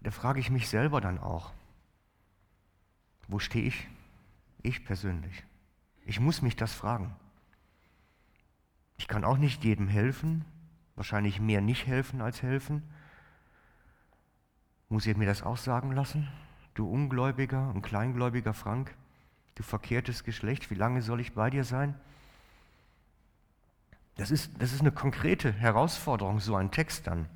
da 0.00 0.10
frage 0.10 0.40
ich 0.40 0.50
mich 0.50 0.68
selber 0.68 1.00
dann 1.00 1.18
auch, 1.18 1.52
wo 3.28 3.38
stehe 3.38 3.64
ich? 3.64 3.88
Ich 4.62 4.84
persönlich. 4.84 5.44
Ich 6.04 6.20
muss 6.20 6.42
mich 6.42 6.56
das 6.56 6.72
fragen. 6.72 7.14
Ich 8.96 9.08
kann 9.08 9.24
auch 9.24 9.38
nicht 9.38 9.64
jedem 9.64 9.88
helfen, 9.88 10.44
wahrscheinlich 10.94 11.40
mehr 11.40 11.60
nicht 11.60 11.86
helfen 11.86 12.20
als 12.20 12.42
helfen. 12.42 12.82
Muss 14.88 15.06
ich 15.06 15.16
mir 15.16 15.26
das 15.26 15.42
auch 15.42 15.56
sagen 15.56 15.92
lassen? 15.92 16.28
Du 16.74 16.88
Ungläubiger 16.88 17.70
und 17.70 17.82
Kleingläubiger 17.82 18.54
Frank, 18.54 18.94
du 19.56 19.62
verkehrtes 19.62 20.24
Geschlecht, 20.24 20.70
wie 20.70 20.74
lange 20.74 21.02
soll 21.02 21.20
ich 21.20 21.32
bei 21.32 21.50
dir 21.50 21.64
sein? 21.64 21.98
Das 24.16 24.30
ist, 24.30 24.60
das 24.60 24.72
ist 24.72 24.80
eine 24.80 24.92
konkrete 24.92 25.52
Herausforderung, 25.52 26.40
so 26.40 26.54
ein 26.54 26.70
Text 26.70 27.06
dann. 27.06 27.28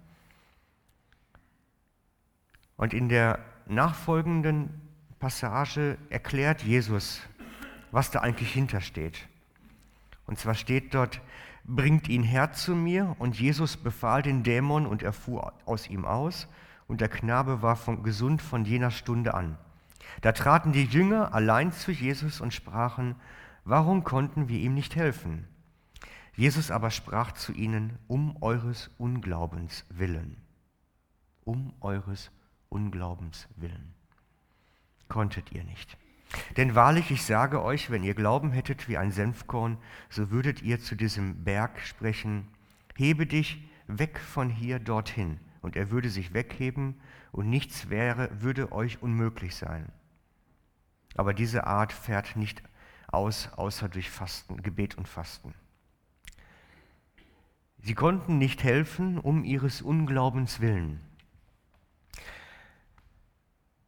Und 2.76 2.92
in 2.92 3.08
der 3.08 3.38
nachfolgenden 3.66 4.86
Passage 5.18 5.96
erklärt 6.11 6.62
Jesus, 6.62 7.20
was 7.90 8.11
da 8.11 8.20
eigentlich 8.20 8.52
hintersteht. 8.52 9.29
Und 10.26 10.38
zwar 10.38 10.55
steht 10.55 10.94
dort, 10.94 11.20
bringt 11.64 12.09
ihn 12.09 12.22
her 12.22 12.52
zu 12.52 12.74
mir. 12.74 13.16
Und 13.18 13.38
Jesus 13.38 13.76
befahl 13.76 14.22
den 14.22 14.42
Dämon 14.42 14.87
und 14.87 15.02
er 15.02 15.12
fuhr 15.12 15.52
aus 15.64 15.88
ihm 15.88 16.05
aus. 16.05 16.48
Und 16.87 17.00
der 17.00 17.09
Knabe 17.09 17.62
war 17.62 17.76
von, 17.76 18.02
gesund 18.02 18.42
von 18.42 18.64
jener 18.64 18.90
Stunde 18.90 19.35
an. 19.35 19.57
Da 20.20 20.33
traten 20.33 20.72
die 20.72 20.85
Jünger 20.85 21.35
allein 21.35 21.72
zu 21.72 21.90
Jesus 21.90 22.40
und 22.40 22.55
sprachen, 22.55 23.16
warum 23.64 24.05
konnten 24.05 24.48
wir 24.48 24.59
ihm 24.59 24.74
nicht 24.74 24.94
helfen? 24.94 25.46
Jesus 26.35 26.70
aber 26.70 26.90
sprach 26.90 27.33
zu 27.33 27.52
ihnen, 27.52 27.98
um 28.07 28.37
eures 28.42 28.90
Unglaubens 28.98 29.85
willen. 29.88 30.37
Um 31.44 31.72
eures 31.81 32.31
Unglaubens 32.68 33.48
willen. 33.57 33.95
Konntet 35.09 35.53
ihr 35.53 35.64
nicht. 35.64 35.97
Denn 36.57 36.75
wahrlich, 36.75 37.11
ich 37.11 37.23
sage 37.23 37.62
euch, 37.62 37.90
wenn 37.90 38.03
ihr 38.03 38.14
Glauben 38.14 38.51
hättet 38.51 38.88
wie 38.88 38.99
ein 38.99 39.12
Senfkorn, 39.12 39.79
so 40.11 40.31
würdet 40.31 40.62
ihr 40.62 40.81
zu 40.81 40.97
diesem 40.97 41.45
Berg 41.45 41.81
sprechen, 41.81 42.49
hebe 42.97 43.27
dich 43.27 43.62
weg 43.87 44.19
von 44.19 44.51
hier 44.51 44.79
dorthin. 44.79 45.38
Und 45.62 45.77
er 45.77 45.90
würde 45.90 46.11
sich 46.11 46.35
wegheben 46.35 47.01
und 47.33 47.49
nichts 47.49 47.88
wäre, 47.88 48.31
würde 48.40 48.73
euch 48.73 49.03
unmöglich 49.03 49.55
sein. 49.55 49.90
Aber 51.16 51.35
diese 51.35 51.66
Art 51.66 51.92
fährt 51.92 52.37
nicht 52.37 52.62
aus, 53.09 53.49
außer 53.57 53.88
durch 53.88 54.11
Fasten, 54.11 54.62
Gebet 54.62 54.97
und 54.97 55.09
Fasten. 55.09 55.55
Sie 57.79 57.95
konnten 57.95 58.38
nicht 58.38 58.64
helfen 58.64 59.19
um 59.19 59.45
ihres 59.45 59.81
Unglaubens 59.81 60.61
willen. 60.61 61.01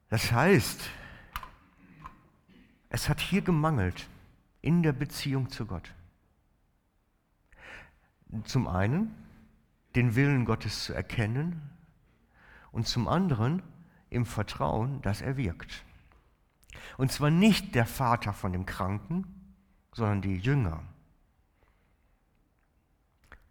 Das 0.09 0.33
heißt, 0.33 0.89
es 2.91 3.09
hat 3.09 3.21
hier 3.21 3.43
gemangelt 3.43 4.09
in 4.61 4.83
der 4.83 4.93
Beziehung 4.93 5.51
zu 5.51 5.67
Gott. 5.67 5.95
Zum 8.45 8.67
einen 8.67 9.15
den 9.95 10.15
Willen 10.15 10.45
Gottes 10.45 10.85
zu 10.85 10.93
erkennen 10.93 11.71
und 12.73 12.87
zum 12.87 13.09
anderen 13.09 13.63
im 14.11 14.27
Vertrauen, 14.27 15.03
dass 15.03 15.21
er 15.21 15.37
wirkt. 15.37 15.85
Und 16.97 17.13
zwar 17.13 17.31
nicht 17.31 17.75
der 17.75 17.87
Vater 17.87 18.33
von 18.33 18.53
dem 18.53 18.67
Kranken, 18.67 19.25
sondern 19.93 20.23
die 20.23 20.37
Jünger. 20.37 20.83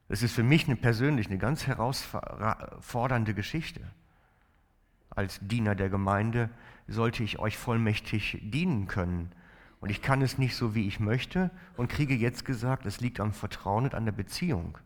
Das 0.07 0.23
ist 0.23 0.33
für 0.33 0.43
mich 0.43 0.65
eine 0.67 0.75
persönlich 0.75 1.27
eine 1.27 1.37
ganz 1.37 1.67
herausfordernde 1.67 3.33
Geschichte 3.33 3.81
als 5.09 5.39
Diener 5.41 5.75
der 5.75 5.89
Gemeinde 5.89 6.49
sollte 6.87 7.23
ich 7.23 7.39
euch 7.39 7.57
vollmächtig 7.57 8.39
dienen 8.41 8.87
können. 8.87 9.31
Und 9.79 9.89
ich 9.89 10.01
kann 10.01 10.21
es 10.21 10.37
nicht 10.37 10.55
so, 10.55 10.73
wie 10.73 10.87
ich 10.87 10.99
möchte 10.99 11.51
und 11.75 11.89
kriege 11.89 12.15
jetzt 12.15 12.45
gesagt, 12.45 12.85
es 12.85 12.99
liegt 12.99 13.19
am 13.19 13.33
Vertrauen 13.33 13.85
und 13.85 13.95
an 13.95 14.05
der 14.05 14.11
Beziehung. 14.11 14.77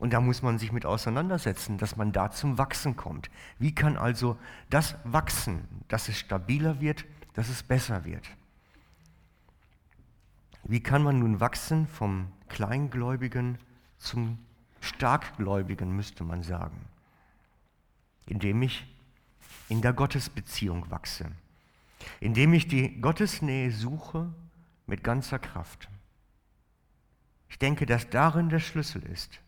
Und 0.00 0.12
da 0.12 0.20
muss 0.20 0.42
man 0.42 0.58
sich 0.58 0.72
mit 0.72 0.84
auseinandersetzen, 0.84 1.78
dass 1.78 1.96
man 1.96 2.10
da 2.10 2.30
zum 2.30 2.58
Wachsen 2.58 2.96
kommt. 2.96 3.30
Wie 3.58 3.74
kann 3.74 3.96
also 3.96 4.36
das 4.68 4.96
wachsen, 5.04 5.68
dass 5.88 6.08
es 6.08 6.18
stabiler 6.18 6.80
wird, 6.80 7.04
dass 7.34 7.48
es 7.48 7.62
besser 7.62 8.04
wird? 8.04 8.28
Wie 10.64 10.80
kann 10.80 11.02
man 11.02 11.18
nun 11.18 11.40
wachsen 11.40 11.86
vom 11.86 12.32
Kleingläubigen 12.48 13.58
zum 13.98 14.38
Starkgläubigen, 14.80 15.94
müsste 15.94 16.24
man 16.24 16.42
sagen? 16.42 16.86
Indem 18.26 18.62
ich 18.62 18.91
in 19.72 19.80
der 19.80 19.94
Gottesbeziehung 19.94 20.90
wachse, 20.90 21.32
indem 22.20 22.52
ich 22.52 22.68
die 22.68 23.00
Gottesnähe 23.00 23.70
suche 23.70 24.30
mit 24.86 25.02
ganzer 25.02 25.38
Kraft. 25.38 25.88
Ich 27.48 27.58
denke, 27.58 27.86
dass 27.86 28.10
darin 28.10 28.50
der 28.50 28.60
Schlüssel 28.60 29.02
ist, 29.04 29.40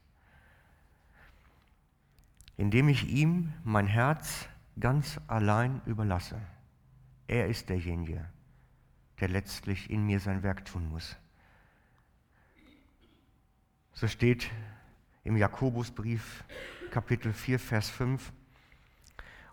indem 2.57 2.89
ich 2.89 3.07
ihm 3.07 3.53
mein 3.65 3.87
Herz 3.87 4.49
ganz 4.81 5.21
allein 5.27 5.83
überlasse. 5.85 6.41
Er 7.27 7.49
ist 7.49 7.69
derjenige, 7.69 8.25
der 9.21 9.29
letztlich 9.29 9.91
in 9.91 10.07
mir 10.07 10.21
sein 10.21 10.43
Werk 10.43 10.65
tun 10.65 10.89
muss. 10.89 11.17
So 13.93 14.09
steht 14.09 14.51
im 15.23 15.37
Jakobusbrief 15.37 16.45
Kapitel 16.91 17.35
4, 17.35 17.59
Vers 17.59 17.91
5. 17.91 18.33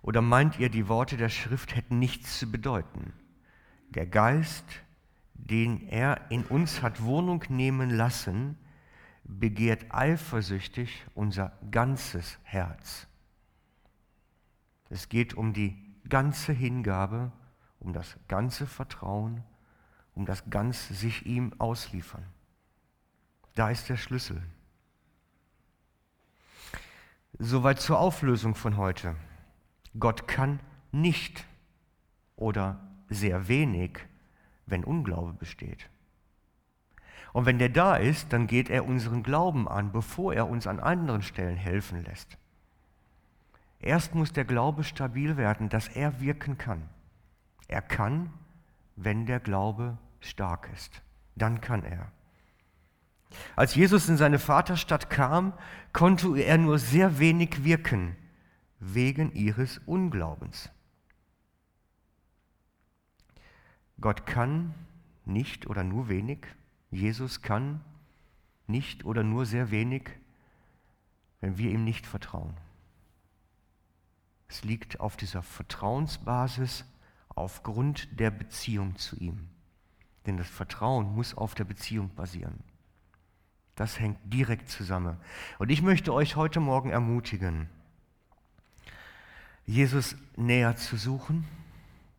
Oder 0.02 0.22
meint 0.22 0.60
ihr, 0.60 0.70
die 0.70 0.88
Worte 0.88 1.18
der 1.18 1.30
Schrift 1.30 1.76
hätten 1.76 2.00
nichts 2.00 2.40
zu 2.40 2.52
bedeuten? 2.52 3.14
Der 3.90 4.08
Geist, 4.08 4.66
den 5.34 5.88
er 5.88 6.32
in 6.32 6.44
uns 6.46 6.82
hat 6.82 7.04
Wohnung 7.04 7.44
nehmen 7.50 7.90
lassen, 7.90 8.58
begehrt 9.24 9.86
eifersüchtig 9.94 11.06
unser 11.14 11.58
ganzes 11.70 12.40
Herz. 12.44 13.08
Es 14.90 15.08
geht 15.10 15.34
um 15.36 15.54
die 15.54 15.78
ganze 16.10 16.52
Hingabe, 16.52 17.32
um 17.80 17.94
das 17.94 18.18
ganze 18.28 18.66
Vertrauen, 18.66 19.44
um 20.16 20.26
das 20.26 20.50
ganze 20.50 20.94
sich 20.94 21.26
ihm 21.26 21.54
ausliefern. 21.60 22.26
Da 23.56 23.70
ist 23.70 23.90
der 23.90 23.98
Schlüssel. 23.98 24.42
Soweit 27.38 27.80
zur 27.80 28.00
Auflösung 28.00 28.56
von 28.56 28.78
heute. 28.78 29.16
Gott 29.99 30.27
kann 30.27 30.60
nicht 30.91 31.45
oder 32.36 32.80
sehr 33.10 33.47
wenig, 33.47 33.99
wenn 34.65 34.84
Unglaube 34.84 35.34
besteht. 35.34 35.89
Und 37.34 37.45
wenn 37.45 37.60
der 37.60 37.69
da 37.69 37.95
ist, 37.95 38.34
dann 38.34 38.47
geht 38.47 38.69
er 38.69 38.86
unseren 38.86 39.23
Glauben 39.23 39.67
an, 39.67 39.91
bevor 39.91 40.34
er 40.34 40.49
uns 40.49 40.67
an 40.67 40.80
anderen 40.80 41.21
Stellen 41.21 41.58
helfen 41.58 42.04
lässt. 42.04 42.38
Erst 43.80 44.15
muss 44.15 44.32
der 44.32 44.45
Glaube 44.45 44.84
stabil 44.84 45.38
werden, 45.38 45.69
dass 45.69 45.88
er 45.88 46.19
wirken 46.19 46.58
kann. 46.58 46.88
Er 47.67 47.82
kann, 47.82 48.32
wenn 48.95 49.25
der 49.25 49.39
Glaube 49.39 49.97
stark 50.19 50.69
ist. 50.73 51.01
Dann 51.36 51.62
kann 51.62 51.84
er. 51.84 52.12
Als 53.56 53.75
Jesus 53.75 54.10
in 54.10 54.17
seine 54.17 54.39
Vaterstadt 54.39 55.10
kam, 55.10 55.54
konnte 55.93 56.38
er 56.38 56.58
nur 56.58 56.80
sehr 56.80 57.17
wenig 57.17 57.63
wirken, 57.63 58.15
wegen 58.82 59.32
ihres 59.34 59.78
Unglaubens. 59.86 60.70
Gott 64.02 64.26
kann 64.26 64.74
nicht 65.24 65.67
oder 65.67 65.84
nur 65.84 66.10
wenig, 66.10 66.39
Jesus 66.89 67.44
kann 67.44 67.82
nicht 68.65 69.06
oder 69.06 69.24
nur 69.24 69.46
sehr 69.46 69.70
wenig, 69.70 70.10
wenn 71.41 71.60
wir 71.60 71.70
ihm 71.70 71.84
nicht 71.84 72.08
vertrauen. 72.08 72.56
Es 74.48 74.63
liegt 74.63 75.00
auf 75.00 75.15
dieser 75.15 75.44
Vertrauensbasis 75.44 76.84
aufgrund 77.30 78.20
der 78.20 78.32
Beziehung 78.32 78.98
zu 78.98 79.15
ihm. 79.17 79.48
Denn 80.26 80.38
das 80.38 80.50
Vertrauen 80.50 81.13
muss 81.15 81.36
auf 81.36 81.56
der 81.56 81.63
Beziehung 81.63 82.13
basieren. 82.15 82.63
Das 83.76 84.00
hängt 84.00 84.17
direkt 84.26 84.70
zusammen. 84.70 85.17
Und 85.60 85.70
ich 85.70 85.82
möchte 85.82 86.13
euch 86.13 86.36
heute 86.36 86.60
Morgen 86.60 86.89
ermutigen, 86.89 87.70
Jesus 89.65 90.15
näher 90.36 90.76
zu 90.76 90.97
suchen, 90.97 91.47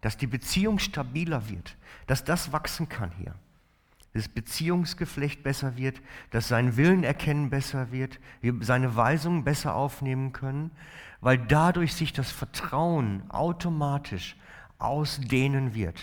dass 0.01 0.17
die 0.17 0.27
Beziehung 0.27 0.79
stabiler 0.79 1.49
wird, 1.49 1.77
dass 2.07 2.25
das 2.25 2.53
wachsen 2.53 2.89
kann 2.89 3.13
hier. 3.13 3.35
Das 4.15 4.29
Beziehungsgeflecht 4.29 5.43
besser 5.43 5.77
wird, 5.77 6.01
dass 6.31 6.49
sein 6.49 6.77
Willen 6.77 7.03
erkennen 7.03 7.49
besser 7.49 7.93
wird, 7.93 8.21
wir 8.43 8.55
seine 8.61 8.95
Weisungen 8.95 9.43
besser 9.43 9.75
aufnehmen 9.75 10.33
können, 10.33 10.71
weil 11.21 11.39
dadurch 11.39 11.95
sich 11.95 12.13
das 12.13 12.31
Vertrauen 12.31 13.31
automatisch 13.31 14.37
ausdehnen 14.79 15.75
wird. 15.75 15.99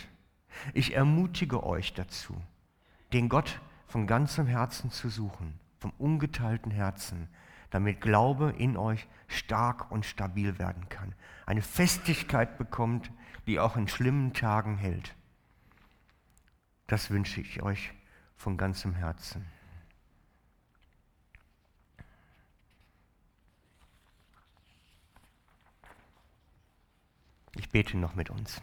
Ich 0.73 0.95
ermutige 0.95 1.63
euch 1.63 1.93
dazu, 1.93 2.36
den 3.13 3.30
Gott 3.30 3.60
von 3.88 4.08
ganzem 4.08 4.47
Herzen 4.47 4.91
zu 4.91 5.10
suchen, 5.10 5.54
vom 5.78 5.91
ungeteilten 5.97 6.71
Herzen, 6.71 7.28
damit 7.69 8.01
Glaube 8.01 8.53
in 8.58 8.77
euch 8.77 9.08
stark 9.27 9.91
und 9.91 10.05
stabil 10.05 10.58
werden 10.60 10.89
kann. 10.89 11.13
Eine 11.45 11.62
Festigkeit 11.62 12.58
bekommt, 12.58 13.12
die 13.45 13.60
auch 13.60 13.77
in 13.77 13.88
schlimmen 13.88 14.34
Tagen 14.34 14.77
hält. 14.77 15.15
Das 16.88 17.10
wünsche 17.12 17.41
ich 17.41 17.62
euch 17.62 17.91
von 18.36 18.58
ganzem 18.58 18.93
Herzen. 18.95 19.45
Ich 27.55 27.69
bete 27.69 27.97
noch 27.97 28.15
mit 28.15 28.29
uns. 28.29 28.62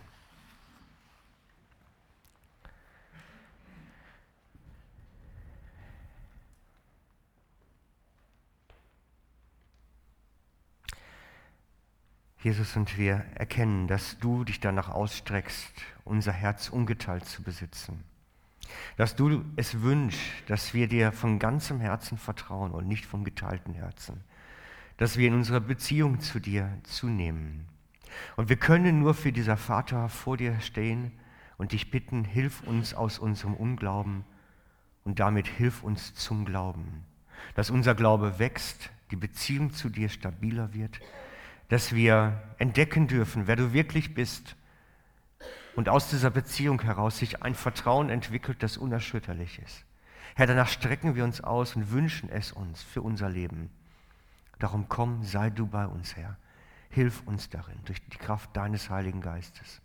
Jesus, 12.46 12.76
und 12.76 12.96
wir 12.96 13.24
erkennen, 13.34 13.88
dass 13.88 14.20
du 14.20 14.44
dich 14.44 14.60
danach 14.60 14.88
ausstreckst, 14.88 15.72
unser 16.04 16.30
Herz 16.30 16.68
ungeteilt 16.68 17.24
zu 17.24 17.42
besitzen. 17.42 18.04
Dass 18.96 19.16
du 19.16 19.44
es 19.56 19.82
wünschst, 19.82 20.20
dass 20.46 20.72
wir 20.72 20.86
dir 20.86 21.10
von 21.10 21.40
ganzem 21.40 21.80
Herzen 21.80 22.18
vertrauen 22.18 22.70
und 22.70 22.86
nicht 22.86 23.04
vom 23.04 23.24
geteilten 23.24 23.74
Herzen. 23.74 24.22
Dass 24.96 25.16
wir 25.16 25.26
in 25.26 25.34
unserer 25.34 25.58
Beziehung 25.58 26.20
zu 26.20 26.38
dir 26.38 26.70
zunehmen. 26.84 27.66
Und 28.36 28.48
wir 28.48 28.58
können 28.58 29.00
nur 29.00 29.14
für 29.14 29.32
dieser 29.32 29.56
Vater 29.56 30.08
vor 30.08 30.36
dir 30.36 30.60
stehen 30.60 31.10
und 31.58 31.72
dich 31.72 31.90
bitten, 31.90 32.22
hilf 32.22 32.62
uns 32.62 32.94
aus 32.94 33.18
unserem 33.18 33.54
Unglauben 33.54 34.24
und 35.02 35.18
damit 35.18 35.48
hilf 35.48 35.82
uns 35.82 36.14
zum 36.14 36.44
Glauben. 36.44 37.02
Dass 37.56 37.70
unser 37.70 37.96
Glaube 37.96 38.38
wächst, 38.38 38.90
die 39.10 39.16
Beziehung 39.16 39.72
zu 39.72 39.88
dir 39.88 40.08
stabiler 40.08 40.74
wird 40.74 41.00
dass 41.68 41.94
wir 41.94 42.42
entdecken 42.58 43.08
dürfen, 43.08 43.46
wer 43.46 43.56
du 43.56 43.72
wirklich 43.72 44.14
bist 44.14 44.56
und 45.74 45.88
aus 45.88 46.08
dieser 46.10 46.30
Beziehung 46.30 46.80
heraus 46.82 47.18
sich 47.18 47.42
ein 47.42 47.54
Vertrauen 47.54 48.08
entwickelt, 48.08 48.62
das 48.62 48.76
unerschütterlich 48.76 49.58
ist. 49.58 49.84
Herr, 50.34 50.46
danach 50.46 50.68
strecken 50.68 51.14
wir 51.14 51.24
uns 51.24 51.40
aus 51.40 51.76
und 51.76 51.90
wünschen 51.90 52.28
es 52.28 52.52
uns 52.52 52.82
für 52.82 53.02
unser 53.02 53.28
Leben. 53.28 53.70
Darum 54.58 54.88
komm, 54.88 55.22
sei 55.22 55.50
du 55.50 55.66
bei 55.66 55.86
uns, 55.86 56.16
Herr. 56.16 56.36
Hilf 56.90 57.22
uns 57.26 57.50
darin 57.50 57.78
durch 57.84 58.02
die 58.08 58.16
Kraft 58.16 58.56
deines 58.56 58.88
Heiligen 58.88 59.20
Geistes. 59.20 59.80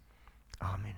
Amen. 0.60 0.96